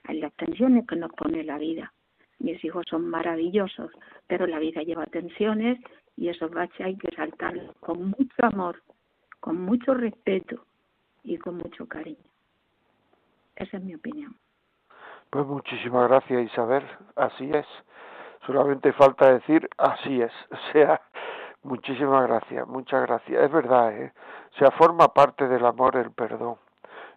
[0.03, 1.93] a las tensiones que nos pone la vida?
[2.39, 3.91] Mis hijos son maravillosos,
[4.27, 5.79] pero la vida lleva tensiones
[6.17, 8.81] y esos baches hay que saltarlos con mucho amor,
[9.39, 10.65] con mucho respeto
[11.23, 12.29] y con mucho cariño.
[13.55, 14.35] Esa es mi opinión.
[15.35, 17.67] Pues muchísimas gracias Isabel, así es.
[18.45, 20.31] Solamente falta decir así es.
[20.49, 21.01] O sea,
[21.61, 23.43] muchísimas gracias, muchas gracias.
[23.43, 24.13] Es verdad, ¿eh?
[24.53, 26.55] O sea, forma parte del amor el perdón.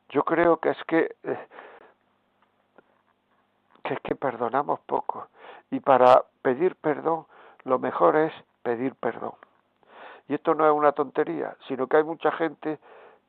[0.08, 1.46] Yo creo que es que, eh,
[3.84, 5.28] que es que perdonamos poco.
[5.70, 7.24] Y para pedir perdón,
[7.62, 8.32] lo mejor es
[8.64, 9.34] pedir perdón.
[10.26, 12.80] Y esto no es una tontería, sino que hay mucha gente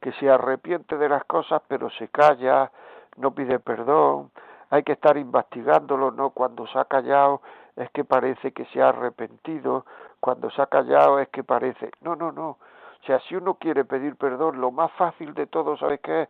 [0.01, 2.71] que se arrepiente de las cosas, pero se calla,
[3.17, 4.31] no pide perdón,
[4.69, 6.29] hay que estar investigándolo, ¿no?
[6.31, 7.41] Cuando se ha callado
[7.75, 9.85] es que parece que se ha arrepentido,
[10.19, 11.91] cuando se ha callado es que parece...
[12.01, 12.49] No, no, no.
[12.49, 16.29] O sea, si uno quiere pedir perdón, lo más fácil de todo, ¿sabes qué es?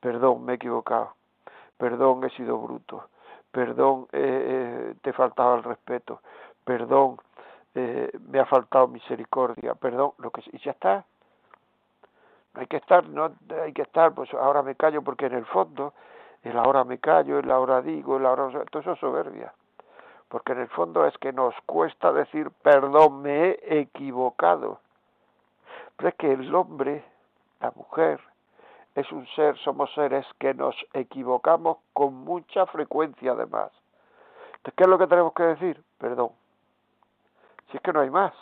[0.00, 1.14] Perdón, me he equivocado.
[1.78, 3.08] Perdón, he sido bruto.
[3.52, 6.20] Perdón, eh, te he faltado el respeto.
[6.64, 7.18] Perdón,
[7.74, 9.74] eh, me ha faltado misericordia.
[9.74, 11.04] Perdón, lo que y ya está.
[12.54, 15.46] No hay que estar, no hay que estar, pues ahora me callo porque en el
[15.46, 15.94] fondo
[16.42, 18.48] el ahora me callo, el ahora digo, el ahora...
[18.70, 19.52] Todo eso es soberbia.
[20.28, 24.80] Porque en el fondo es que nos cuesta decir, perdón, me he equivocado.
[25.96, 27.04] Pero es que el hombre,
[27.60, 28.20] la mujer,
[28.94, 33.70] es un ser, somos seres que nos equivocamos con mucha frecuencia además.
[34.56, 35.82] Entonces, ¿qué es lo que tenemos que decir?
[35.98, 36.30] Perdón.
[37.70, 38.32] Si es que no hay más.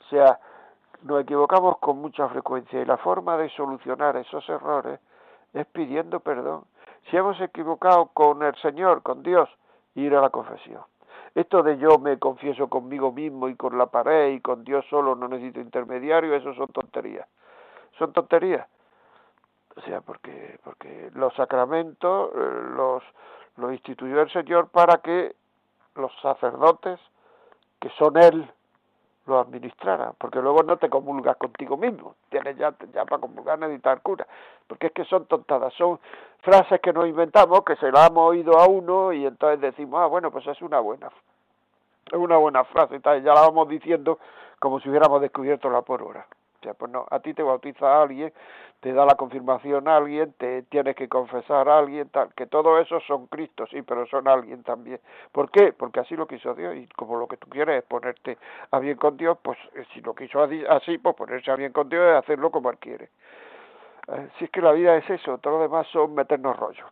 [0.00, 0.40] O sea,
[1.02, 5.00] nos equivocamos con mucha frecuencia y la forma de solucionar esos errores
[5.52, 6.64] es pidiendo perdón.
[7.08, 9.48] Si hemos equivocado con el Señor, con Dios,
[9.94, 10.82] ir a la confesión.
[11.34, 15.14] Esto de yo me confieso conmigo mismo y con la pared y con Dios solo,
[15.14, 17.28] no necesito intermediario, eso son tonterías.
[17.98, 18.66] Son tonterías.
[19.76, 23.02] O sea, porque, porque los sacramentos eh, los,
[23.56, 25.36] los instituyó el Señor para que
[25.94, 26.98] los sacerdotes,
[27.80, 28.50] que son Él,
[29.30, 34.02] lo administrara, porque luego no te comulgas contigo mismo, tienes ya, ya para comulgar necesitar
[34.02, 34.26] cura,
[34.66, 35.98] porque es que son tontadas, son
[36.40, 40.06] frases que nos inventamos, que se las hemos oído a uno y entonces decimos, ah,
[40.06, 41.08] bueno, pues es una buena,
[42.06, 44.18] es una buena frase, ya la vamos diciendo
[44.58, 46.26] como si hubiéramos descubierto la pólvora.
[46.60, 48.32] Pues no, a ti te bautiza alguien,
[48.80, 52.78] te da la confirmación a alguien, te tienes que confesar a alguien, tal, que todo
[52.78, 55.00] eso son Cristo, sí, pero son alguien también.
[55.32, 55.72] ¿Por qué?
[55.72, 58.36] Porque así lo quiso Dios y como lo que tú quieres es ponerte
[58.70, 61.88] a bien con Dios, pues eh, si lo quiso así, pues ponerse a bien con
[61.88, 63.08] Dios es hacerlo como Él quiere.
[64.08, 66.84] Eh, si es que la vida es eso, todo lo demás son meternos rollo.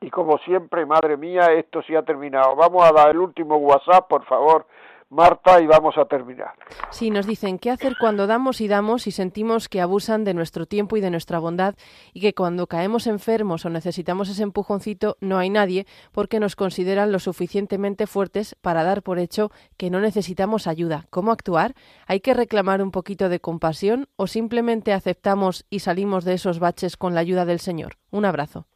[0.00, 2.54] Y como siempre, madre mía, esto sí ha terminado.
[2.54, 4.66] Vamos a dar el último WhatsApp, por favor,
[5.08, 6.54] Marta, y vamos a terminar.
[6.90, 10.66] Sí, nos dicen qué hacer cuando damos y damos y sentimos que abusan de nuestro
[10.66, 11.76] tiempo y de nuestra bondad
[12.12, 17.12] y que cuando caemos enfermos o necesitamos ese empujoncito no hay nadie porque nos consideran
[17.12, 21.06] lo suficientemente fuertes para dar por hecho que no necesitamos ayuda.
[21.10, 21.74] ¿Cómo actuar?
[22.06, 26.96] ¿Hay que reclamar un poquito de compasión o simplemente aceptamos y salimos de esos baches
[26.96, 27.96] con la ayuda del Señor?
[28.10, 28.66] Un abrazo.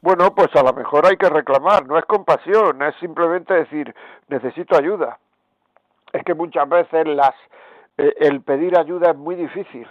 [0.00, 3.94] Bueno, pues a lo mejor hay que reclamar, no es compasión, es simplemente decir,
[4.28, 5.18] necesito ayuda.
[6.12, 7.34] Es que muchas veces las,
[7.96, 9.88] eh, el pedir ayuda es muy difícil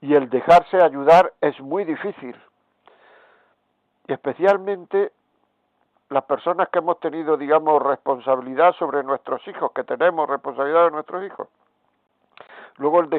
[0.00, 2.36] y el dejarse ayudar es muy difícil.
[4.06, 5.12] Y especialmente
[6.10, 11.24] las personas que hemos tenido, digamos, responsabilidad sobre nuestros hijos, que tenemos responsabilidad de nuestros
[11.24, 11.48] hijos.
[12.78, 13.10] Luego el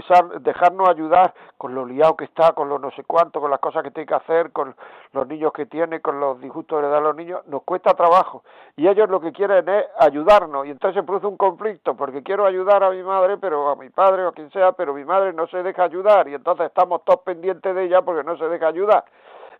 [0.41, 3.83] dejarnos ayudar con lo liado que está, con lo no sé cuánto, con las cosas
[3.83, 4.75] que tiene que hacer, con
[5.11, 7.93] los niños que tiene, con los disgustos que le dan a los niños, nos cuesta
[7.93, 8.43] trabajo.
[8.75, 10.65] Y ellos lo que quieren es ayudarnos.
[10.65, 13.89] Y entonces se produce un conflicto, porque quiero ayudar a mi madre, pero a mi
[13.89, 16.27] padre o a quien sea, pero mi madre no se deja ayudar.
[16.27, 19.05] Y entonces estamos todos pendientes de ella porque no se deja ayudar.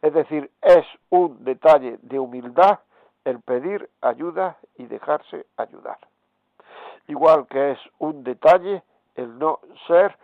[0.02, 2.80] Es decir, es un detalle de humildad
[3.24, 5.98] el pedir ayuda y dejarse ayudar.
[7.08, 8.84] Igual que es un detalle
[9.16, 10.18] el no ser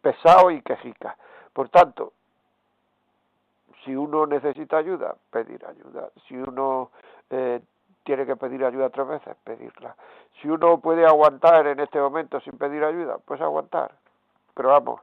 [0.00, 1.16] pesado y quejica.
[1.52, 2.12] Por tanto,
[3.84, 6.10] si uno necesita ayuda, pedir ayuda.
[6.26, 6.90] Si uno
[7.30, 7.60] eh,
[8.04, 9.96] tiene que pedir ayuda tres veces, pedirla.
[10.40, 13.92] Si uno puede aguantar en este momento sin pedir ayuda, pues aguantar.
[14.54, 15.00] Pero vamos,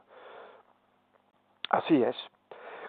[1.70, 2.16] así es.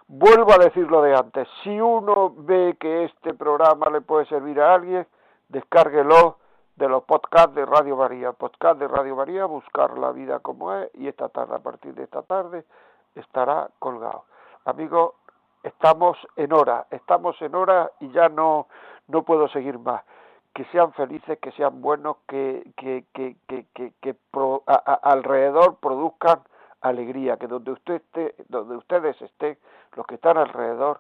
[0.08, 4.60] Vuelvo a decir lo de antes, si uno ve que este programa le puede servir
[4.60, 5.08] a alguien,
[5.50, 6.38] descárguelo
[6.76, 8.32] de los podcasts de Radio María.
[8.32, 12.04] Podcast de Radio María, buscar la vida como es, y esta tarde, a partir de
[12.04, 12.66] esta tarde,
[13.16, 14.26] estará colgado.
[14.66, 15.14] Amigos,
[15.62, 18.68] estamos en hora, estamos en hora y ya no,
[19.08, 20.04] no puedo seguir más.
[20.54, 23.66] Que sean felices, que sean buenos, que, que, que, que,
[24.02, 24.16] que,
[25.02, 26.44] alrededor produzcan
[26.82, 29.58] alegría, que donde usted esté, donde ustedes estén,
[29.96, 31.00] los que están alrededor,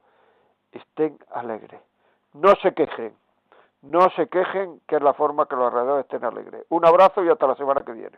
[0.72, 1.82] estén alegres.
[2.34, 3.16] No se quejen,
[3.84, 6.66] no se quejen, que es la forma que los alrededores estén alegres.
[6.70, 8.18] Un abrazo y hasta la semana que viene.